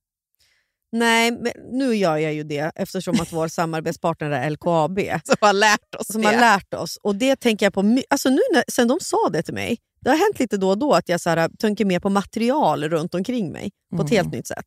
[0.93, 5.53] Nej, men nu gör jag ju det eftersom att vår samarbetspartner är LKAB Som har
[5.53, 6.97] lärt oss som har lärt oss.
[7.03, 9.77] Och det tänker jag på alltså nu när, sen de sa det till mig.
[10.01, 12.83] Det har hänt lite då och då att jag så här, tänker mer på material
[12.89, 14.17] runt omkring mig på ett Mm.
[14.23, 14.65] helt nytt sätt.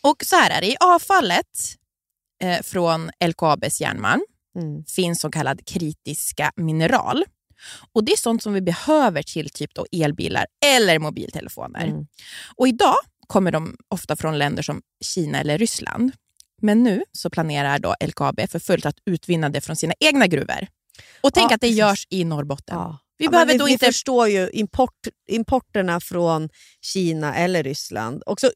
[0.00, 1.46] Och så här är det, i avfallet
[2.42, 4.22] eh, från LKABs järnmalm
[4.58, 4.84] Mm.
[4.84, 7.24] finns så kallad kritiska mineral.
[7.92, 11.86] Och Det är sånt som vi behöver till typ då elbilar eller mobiltelefoner.
[11.86, 12.06] Mm.
[12.56, 12.96] Och Idag
[13.26, 16.12] kommer de ofta från länder som Kina eller Ryssland.
[16.62, 20.66] Men nu så planerar då LKAB för fullt att utvinna det från sina egna gruvor.
[21.20, 22.76] Och tänk Ja, att det görs i Norrbotten.
[22.76, 22.98] Ja.
[23.18, 23.86] Vi Ja, behöver vi, då vi inte...
[23.86, 26.48] förstår ju import, importerna från
[26.82, 28.22] Kina eller Ryssland.
[28.26, 28.50] Också,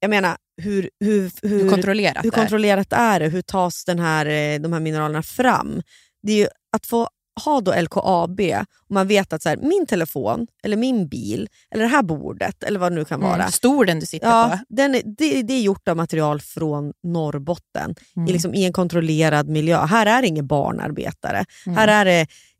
[0.00, 2.40] jag menar, hur, hur, hur, Hur kontrollerat hur det är.
[2.40, 3.28] kontrollerat är det?
[3.28, 5.82] Hur tas den här, eh, de här mineralerna fram?
[6.22, 6.46] Det är ju
[6.76, 7.08] att få
[7.44, 8.40] ha då LKAB
[8.88, 12.62] och man vet att så här, min telefon, eller min bil, eller det här bordet,
[12.62, 13.34] eller vad det nu kan vara.
[13.34, 14.74] Mm, stor den du sitter Ja, på.
[14.74, 18.28] den det, det är gjort av material från Norrbotten Mm.
[18.28, 19.86] i, liksom, i en kontrollerad miljö.
[19.86, 21.44] Här är det ingen barnarbetare.
[21.66, 21.76] Mm.
[21.78, 22.04] Här, är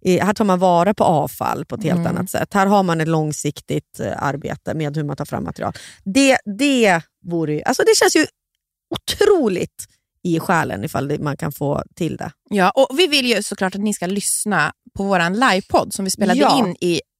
[0.02, 2.06] det, här tar man vara på avfall på ett helt Mm.
[2.16, 2.54] annat sätt.
[2.54, 5.72] Här har man ett långsiktigt eh, arbete med hur man tar fram material.
[6.04, 8.26] Det, det, vore, alltså det känns ju
[8.90, 9.86] otroligt
[10.24, 12.32] i själen ifall det, man kan få till det.
[12.50, 16.10] Ja, och vi vill ju såklart att ni ska lyssna på vår livepodd som vi
[16.10, 16.58] spelade Ja.
[16.58, 17.00] in i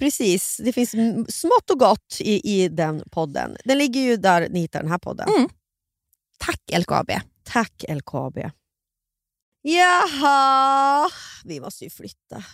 [0.00, 0.60] precis.
[0.64, 0.90] Det finns
[1.40, 3.56] smått och gott i, i den podden.
[3.64, 5.28] Den ligger ju där ni hittar den här podden.
[5.28, 5.48] Mm.
[6.38, 7.10] Tack LKAB.
[7.44, 8.38] Tack LKAB.
[9.62, 11.10] Jaha,
[11.44, 12.36] vi måste ju flytta.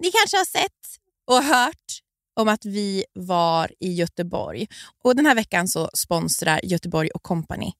[0.00, 2.02] Ni kanske har sett och hört
[2.36, 4.66] om att vi var i Göteborg.
[5.04, 7.72] Och Den här veckan så sponsrar Göteborg och Company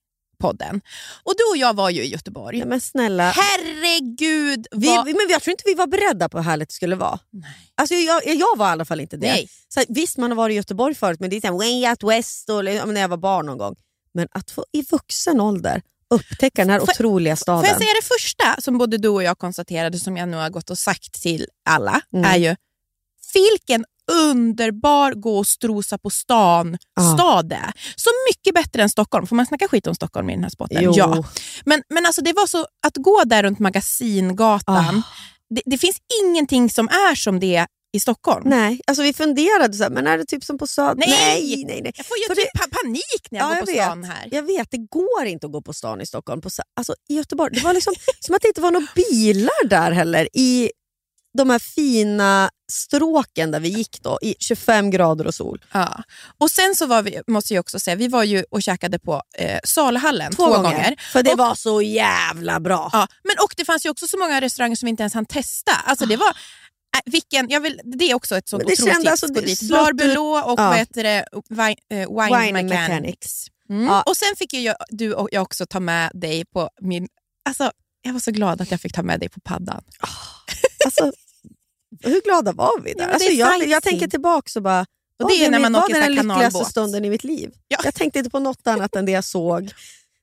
[0.43, 0.81] podden.
[1.23, 2.59] Och du och jag var ju i Göteborg.
[2.59, 4.67] Ja, men snälla, Herregud!
[4.71, 5.07] vi, vad...
[5.07, 7.19] men jag tror inte vi var beredda på hur härligt det skulle vara.
[7.31, 7.51] Nej.
[7.75, 9.27] Alltså, jag, jag var i alla fall inte det.
[9.33, 9.49] Nej.
[9.69, 11.91] Så här, visst, man har varit i Göteborg förut, men det är så här, way
[11.91, 13.75] out west och, när jag var barn någon gång.
[14.15, 17.61] Men att få i vuxen ålder upptäcka den här Får- otroliga staden.
[17.61, 20.51] Får jag säga det första som både du och jag konstaterade, som jag nu har
[20.51, 22.25] gått och sagt till alla, Mm.
[22.31, 22.57] är ju
[23.35, 27.15] vilken underbar gå och strosa på stan Ja.
[27.15, 27.73] stad det är.
[27.97, 29.27] Så mycket bättre än Stockholm.
[29.27, 30.79] Får man snacka skit om Stockholm i den här spotten?
[30.83, 30.93] Jo.
[30.97, 31.25] Ja.
[31.65, 35.03] Men, men alltså det var så, att gå där runt Magasingatan, Ah.
[35.55, 38.43] det, det finns ingenting som är som det i Stockholm.
[38.49, 40.95] Nej, alltså vi funderade så här, men är det typ som på Söder?
[40.97, 41.09] Nej!
[41.57, 41.81] nej, nej.
[41.83, 41.93] nej.
[41.97, 43.85] Jag får ju För typ pa- panik när jag Ja, går jag på vet.
[43.85, 44.29] stan här.
[44.31, 46.41] Jag vet, det går inte att gå på stan i Stockholm.
[46.41, 49.93] På, alltså, I Göteborg, det var liksom som att det inte var några bilar där
[49.93, 50.29] heller.
[50.37, 50.71] I
[51.39, 55.65] de här fina stråken där vi gick då, i 25 grader och sol.
[55.73, 56.03] Ja.
[56.39, 59.23] Och sen så var vi, måste jag också säga, vi var ju och käkade på
[59.39, 60.97] eh, Salahallen två, gånger.
[61.13, 62.91] För det Och- var så jävla bra.
[62.93, 65.27] Ja, men och det fanns ju också så många restauranger som vi inte ens hann
[65.27, 65.73] testa.
[65.73, 66.33] Alltså det var, äh,
[67.13, 69.07] vilken, jag vill, det är också ett sånt otroligt tips.
[69.11, 69.59] alltså, Gå det dit.
[69.59, 70.69] slöt Bar ut- Belå och Ja.
[70.69, 72.73] vad heter det, wine, eh, wine, Wine Mechanics.
[72.89, 73.47] Mechanics.
[73.71, 73.85] Mm.
[73.87, 74.03] Ja.
[74.03, 77.09] Och sen fick jag, du och jag också ta med dig på min...
[77.49, 77.71] Alltså,
[78.03, 79.83] jag var så glad att jag fick ta med dig på paddan.
[80.85, 81.13] Alltså,
[82.03, 83.05] hur glada var vi där?
[83.09, 84.87] Ja, alltså, jag, jag tänker tillbaka och bara,
[85.23, 86.67] Och det är när man var åker den lyckligaste kanalbåt.
[86.71, 87.51] stunden i mitt liv.
[87.69, 87.79] Ja.
[87.85, 89.73] Jag tänkte inte på något annat än det jag såg.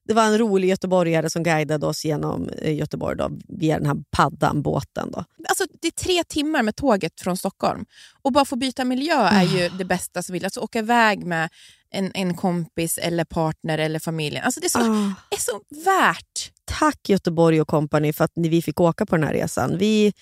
[0.08, 3.98] Det var en rolig göteborgare som guidade oss genom eh, Göteborg då, via den här
[4.12, 5.12] paddan, båten.
[5.12, 5.24] Då.
[5.50, 7.86] Alltså, det är tre timmar med tåget från Stockholm.
[8.22, 10.46] Och bara få byta miljö är ju det bästa som vill.
[10.46, 11.50] Alltså åka iväg med
[11.92, 14.44] en, en kompis eller partner eller familjen.
[14.44, 15.14] Alltså, det är så, Ah.
[15.30, 16.52] är så värt.
[16.66, 19.78] Tack Göteborg och company för att vi fick åka på den här resan.
[19.78, 20.14] Vi,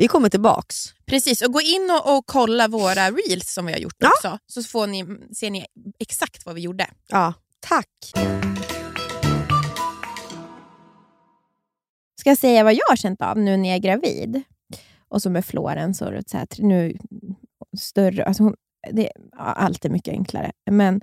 [0.00, 0.94] vi kommer tillbaks.
[1.06, 4.08] Precis, och gå in och, och kolla våra reels som vi har gjort Ja.
[4.10, 4.38] också.
[4.46, 5.66] Så får ni, ser ni
[5.98, 6.86] exakt vad vi gjorde.
[7.08, 7.88] Ja, tack.
[12.20, 14.42] Ska jag säga vad jag har känt av nu när jag är gravid?
[15.08, 16.96] Och så med Florens och så här, nu
[17.78, 18.24] större.
[18.24, 18.54] Alltså hon,
[18.92, 20.52] det är allt är mycket enklare.
[20.70, 21.00] Men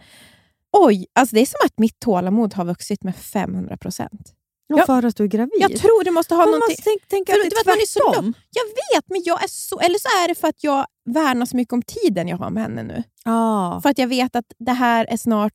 [0.71, 4.33] oj, alltså det är som att mitt tålamod har vuxit med 500 procent.
[4.67, 4.85] Ja, Ja.
[4.85, 5.51] för att du är gravid.
[5.59, 6.75] Jag tror det måste ha Man någonting...
[6.83, 8.33] tänka, tänka För att du det är man är så tvärtom.
[8.51, 9.79] Jag vet, men jag är så...
[9.79, 12.63] Eller så är det för att jag värnar så mycket om tiden jag har med
[12.63, 13.03] henne nu.
[13.25, 13.79] Ja.
[13.83, 15.53] För att jag vet att det här är snart...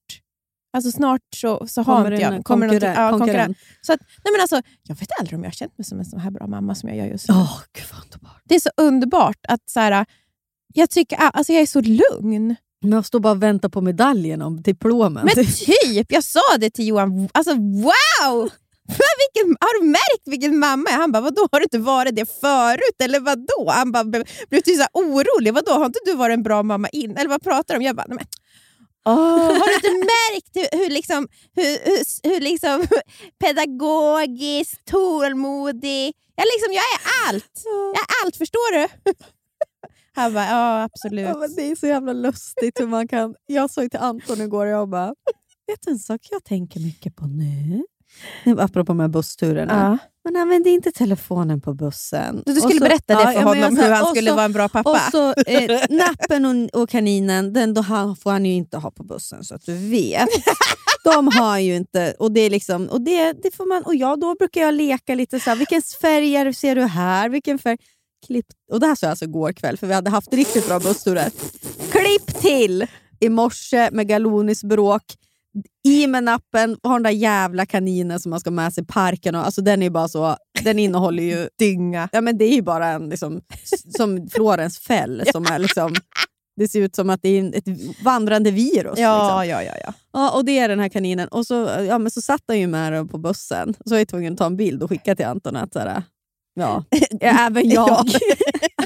[0.76, 2.44] Alltså snart så, så har Kommer inte en jag...
[2.44, 3.56] Kommer någonting- ja, konkurrent.
[3.82, 6.04] Så att, nej men alltså, jag vet aldrig om jag har känt mig som en
[6.04, 7.34] så här bra mamma som jag gör just nu.
[7.34, 8.42] Åh, gud underbart.
[8.44, 10.06] Det är så underbart att så här,
[10.74, 12.56] jag tycker alltså jag är så lugn.
[12.82, 15.24] Men jag står bara och väntar på medaljen om diplomen.
[15.34, 17.28] Men typ, jag sa det till Johan.
[17.34, 18.50] Alltså wow!
[18.88, 21.00] Vilken, har du märkt vilken mamma jag är?
[21.00, 22.96] Han bara, vadå har du inte varit det förut?
[23.02, 23.70] Eller vadå?
[23.70, 25.54] Han bara, blev, blev så orolig.
[25.54, 27.16] Vadå, har inte du varit en bra mamma in?
[27.16, 27.82] Eller vad pratar du om?
[27.82, 28.26] Jag bara, nej
[29.06, 32.86] åh, har du inte märkt hur, hur, liksom, hur, hur, hur liksom
[33.44, 36.14] pedagogisk, tålmodig?
[36.34, 37.62] Jag, liksom, jag är allt.
[37.94, 38.88] Jag är allt, förstår du?
[40.14, 41.26] Han bara, ja absolut.
[41.26, 43.34] Ja, det är så jävla lustigt hur man kan...
[43.46, 45.14] Jag sa till Anton igår, jag bara,
[45.66, 47.84] vet du en sak jag tänker mycket på nu?
[48.58, 49.98] Apropå de här bussturerna.
[50.02, 50.08] Ja.
[50.24, 52.42] Men använd inte telefonen på bussen.
[52.46, 54.44] Du Och skulle så- berätta det för ja, honom, sa- hur han skulle så- vara
[54.44, 54.90] en bra pappa.
[54.90, 56.44] Och så eh, nappen
[56.74, 59.74] och, och kaninen, den då får han ju inte ha på bussen så att du
[59.90, 60.28] vet.
[61.04, 64.20] De har ju inte, och det är liksom, och det, det får man, och jag,
[64.20, 67.28] då brukar jag leka lite så här, vilken färg är- ser du här?
[67.28, 67.78] Vilken färg?
[68.26, 70.78] Klipp, och det här sa jag alltså igår kväll, för vi hade haft riktigt bra
[70.80, 71.30] bussturer.
[71.90, 72.86] Klipp till
[73.20, 75.02] i morse med galonisbråk.
[75.84, 79.34] I med nappen, har den där jävla kaninen som man ska med sig i parken.
[79.34, 82.08] Och, alltså den är bara så, den innehåller ju dynga.
[82.12, 83.40] Ja, men det är ju bara en liksom,
[83.96, 85.22] som Florens fäll.
[85.32, 85.94] Som är liksom,
[86.56, 87.64] det ser ut som att det är ett
[88.04, 88.98] vandrande virus.
[88.98, 89.48] Ja, liksom.
[89.50, 89.92] ja, ja, ja.
[90.12, 91.28] ja, och det är den här kaninen.
[91.28, 91.54] Och så,
[91.88, 93.74] ja, men så satt han ju med den på bussen.
[93.84, 95.56] Så var jag tvungen att ta en bild och skicka till Anton.
[95.56, 96.02] Att, såhär,
[96.54, 96.84] ja,
[97.20, 98.06] även jag.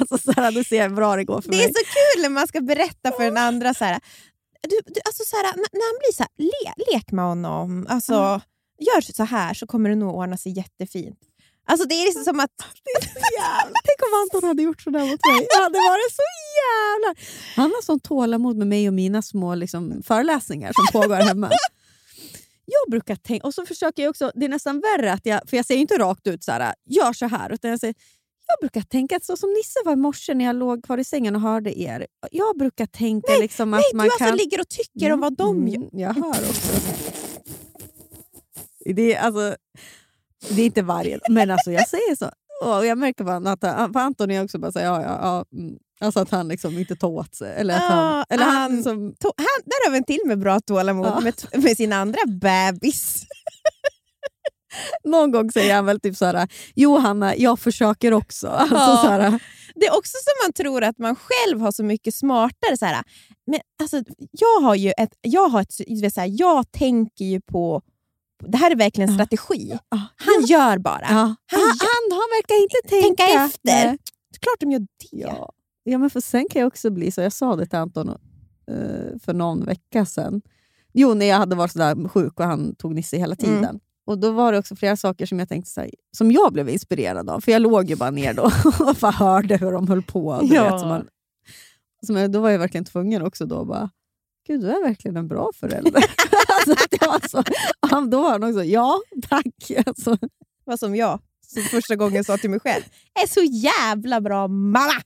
[0.01, 1.67] alltså, såhär, du ser hur bra det går för Det mig.
[1.67, 4.01] är så kul när man ska berätta för den andra så här,
[4.63, 8.41] du, du, alltså så här, när, han blir så här, le, lek med honom, alltså,
[8.79, 11.19] gör så här så kommer det nog ordna sig jättefint.
[11.69, 12.51] Alltså det är liksom som att...
[13.85, 15.47] Tänk om Anton hade gjort sådär mot mig.
[15.51, 16.23] Det hade varit så
[16.61, 17.21] jävla...
[17.57, 21.51] Han har sån tålamod med mig och mina små liksom, föreläsningar som pågår hemma.
[22.69, 25.57] Jag brukar tänka, och så försöker jag också, det är nästan värre, att jag, för
[25.57, 27.95] jag säger inte rakt ut så här, gör så här, utan jag säger
[28.47, 31.05] jag brukar tänka att så som Nisse var i morse när jag låg kvar i
[31.05, 32.07] sängen och hörde er.
[32.31, 34.37] Jag brukar tänka liksom att Nej, man du alltså kan...
[34.37, 35.77] ligger och tycker om vad de gör.
[35.77, 36.73] Mm, jag hör också.
[38.85, 39.57] Det är, alltså,
[40.51, 42.31] det är inte varje men alltså jag säger så.
[42.65, 45.19] Och jag märker bara att han, för Anton är också bara så här, ja, ja,
[45.23, 45.79] ja, mm.
[46.01, 47.55] Alltså att han liksom inte tar åt sig.
[47.57, 50.21] Eller att han, Ja, eller han, han- som, To- Han, där har vi en till
[50.25, 51.21] med bra tålamod Ja.
[51.21, 53.27] med, med sin andra bebis.
[55.05, 58.47] Någon gång säger han väl typ såhär, Johanna, jag försöker också.
[58.51, 58.99] Alltså, Ja.
[59.03, 59.41] såhär,
[59.75, 62.77] Det är också som man tror att man själv har så mycket smartare.
[62.79, 63.05] Så här,
[63.47, 67.25] men alltså, jag har ju ett, jag har ett, du vet, så här, jag tänker
[67.25, 67.83] ju på,
[68.47, 69.25] det här är verkligen en Ja.
[69.27, 69.79] strategi.
[69.89, 71.01] ah, Han gör bara.
[71.03, 71.09] ja.
[71.11, 73.61] Han han, han har verkar inte tänka, Tänka efter.
[73.65, 73.99] Nej.
[74.31, 74.87] Det är klart de gör det.
[75.11, 75.53] Ja.
[75.85, 77.21] ja, men för sen kan jag också bli så.
[77.21, 80.43] Jag sa det till Anton eh, för någon vecka sedan.
[80.93, 83.59] Jo, när jag hade varit sådär sjuk och han tog Nisse hela tiden.
[83.65, 83.81] Mm.
[84.07, 86.69] Och Då var det också flera saker som jag tänkte så här, som jag blev
[86.69, 87.41] inspirerad av.
[87.41, 88.43] För jag låg ju bara ner då
[88.91, 90.41] och bara hörde hur de höll på.
[90.43, 90.71] Du Ja.
[90.71, 91.07] vet, som man,
[92.07, 93.91] som jag, då var jag verkligen tvungen också då bara,
[94.47, 95.93] Gud, du är verkligen en bra förälder.
[96.69, 97.43] alltså, jag var så,
[98.11, 99.87] då var han också, ja tack.
[99.87, 100.17] Alltså,
[100.65, 102.83] var som jag som första gången sa till mig själv.
[103.23, 105.03] Är så jävla bra mamma!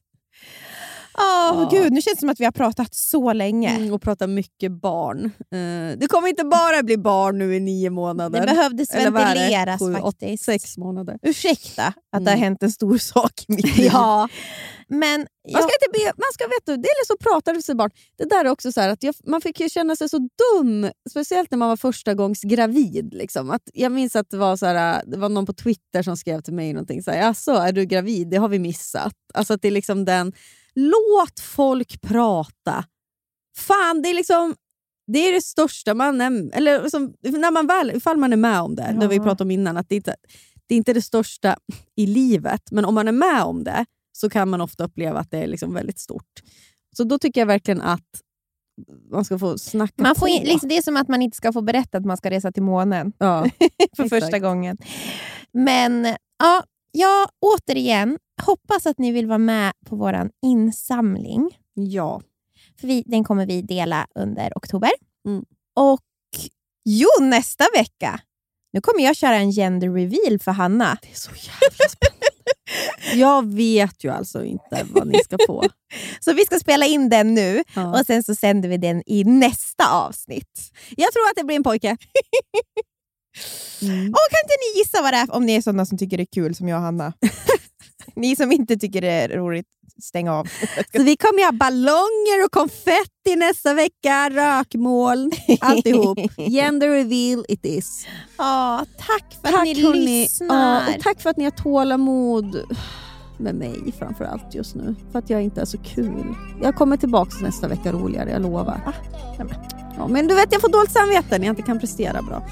[1.19, 1.25] Åh
[1.63, 1.69] Ja.
[1.71, 3.71] gud, nu känns det som att vi har pratat så länge.
[3.77, 5.25] Mm, och prata mycket barn.
[5.25, 8.41] Eh, det kommer inte bara bli barn nu i nio månader.
[8.41, 10.45] Det behövdes Eller ventileras Sju, åtta, faktiskt.
[10.45, 11.19] sex månader.
[11.23, 12.41] Ursäkta att det har Mm.
[12.41, 13.91] hänt en stor sak i mitt liv.
[13.93, 14.29] Ja,
[14.89, 17.91] Men man ska inte be, man ska veta, det är så pratar du för barn.
[18.19, 20.91] Det där är också så här att jag, man fick ju känna sig så dum,
[21.11, 23.15] speciellt när man var första gångs gravid.
[23.15, 23.51] Liksom.
[23.51, 26.41] Att jag minns att det var, så här, det var någon på Twitter som skrev
[26.41, 27.19] till mig någonting så här,
[27.69, 28.29] är du gravid?
[28.31, 29.13] Det har vi missat.
[29.35, 30.33] Alltså att det är liksom den,
[30.75, 32.85] låt folk prata.
[33.57, 34.55] Fan, det är liksom
[35.13, 36.21] det är det största man
[36.53, 39.23] eller liksom, när man väl, ifall man är med om det, det har vi Ja.
[39.23, 40.17] pratat om innan, att det inte
[40.67, 41.57] det är inte det största
[41.97, 45.31] i livet, men om man är med om det så kan man ofta uppleva att
[45.31, 46.41] det är liksom väldigt stort.
[46.97, 48.09] Så då tycker jag verkligen att
[49.11, 50.45] man ska få snacka man får på.
[50.45, 52.63] liksom, det är som att man inte ska få berätta att man ska resa till
[52.63, 53.45] månen ja.
[53.97, 54.11] för Exakt.
[54.25, 54.79] första gången.
[55.53, 56.05] Men
[56.39, 61.59] ja, jag återigen hoppas att ni vill vara med på vår insamling.
[61.75, 62.23] ja.
[62.81, 64.91] För vi, den kommer vi dela under oktober.
[65.27, 65.45] Mm.
[65.77, 66.01] Och
[66.85, 68.21] jo, nästa vecka
[68.73, 70.99] nu kommer jag köra en gender reveal för Hanna.
[71.03, 72.27] Det är så jävla spännande.
[73.15, 75.65] jag vet ju alltså inte vad ni ska få.
[76.21, 78.01] Så vi ska spela in den nu Ja.
[78.01, 80.73] och sen så sänder vi den i nästa avsnitt.
[80.97, 81.97] Jag tror att det blir en pojke.
[83.83, 84.09] Mm.
[84.09, 86.23] Och kan inte ni gissa vad det är om ni är sådana som tycker det
[86.23, 87.13] är kul som jag och Hanna?
[88.17, 89.67] ni som inte tycker det är roligt,
[90.03, 90.45] stäng av.
[90.97, 95.31] Så vi kommer ha ballonger och konfetti nästa vecka, rökmoln,
[95.61, 96.19] alltihop.
[96.37, 98.07] Gender reveal it is.
[98.39, 99.99] Ja, tack för att Tack ni hörni.
[100.23, 100.75] lyssnar.
[100.87, 102.63] Ja, och tack för att ni har tålamod
[103.39, 104.95] med mig framförallt just nu.
[105.13, 106.35] För att jag inte är så kul.
[106.63, 108.81] Jag kommer tillbaka nästa vecka roligare, jag lovar.
[109.97, 112.43] Ja, men du vet, jag får dåligt samvete när jag inte kan prestera bra.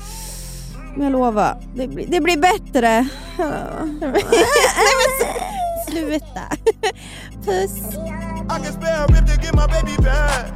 [0.99, 3.09] Men jag lovar, det blir, det blir bättre.
[3.39, 4.15] Nej
[4.99, 5.11] men
[5.89, 6.43] Sluta.
[7.45, 7.95] Puss.
[8.51, 10.53] I can spare a rip to get my baby back.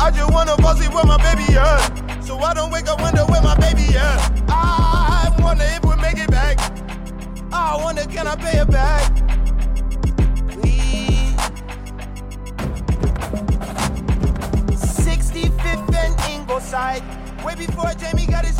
[0.00, 2.24] I just wanna bossy where my baby at.
[2.24, 4.32] So I don't wake up wonder where my baby at.
[4.48, 6.58] I wonder if we make it back.
[7.52, 9.12] I wonder can I pay it back?
[10.48, 11.36] Please.
[15.04, 17.27] 65th and Ingleside.
[17.48, 18.58] Way before Jamie got his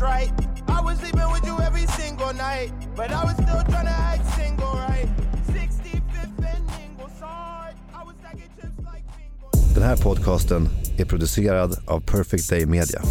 [0.00, 0.30] right.
[0.68, 2.70] I was sleeping with you every single night.
[2.94, 5.08] But I was still trying to act single, right?
[5.48, 6.70] 65th and.
[7.94, 9.02] I was stacking chips like.
[9.74, 10.68] Den här podcasten
[10.98, 13.02] är producerad av Perfect Day Media.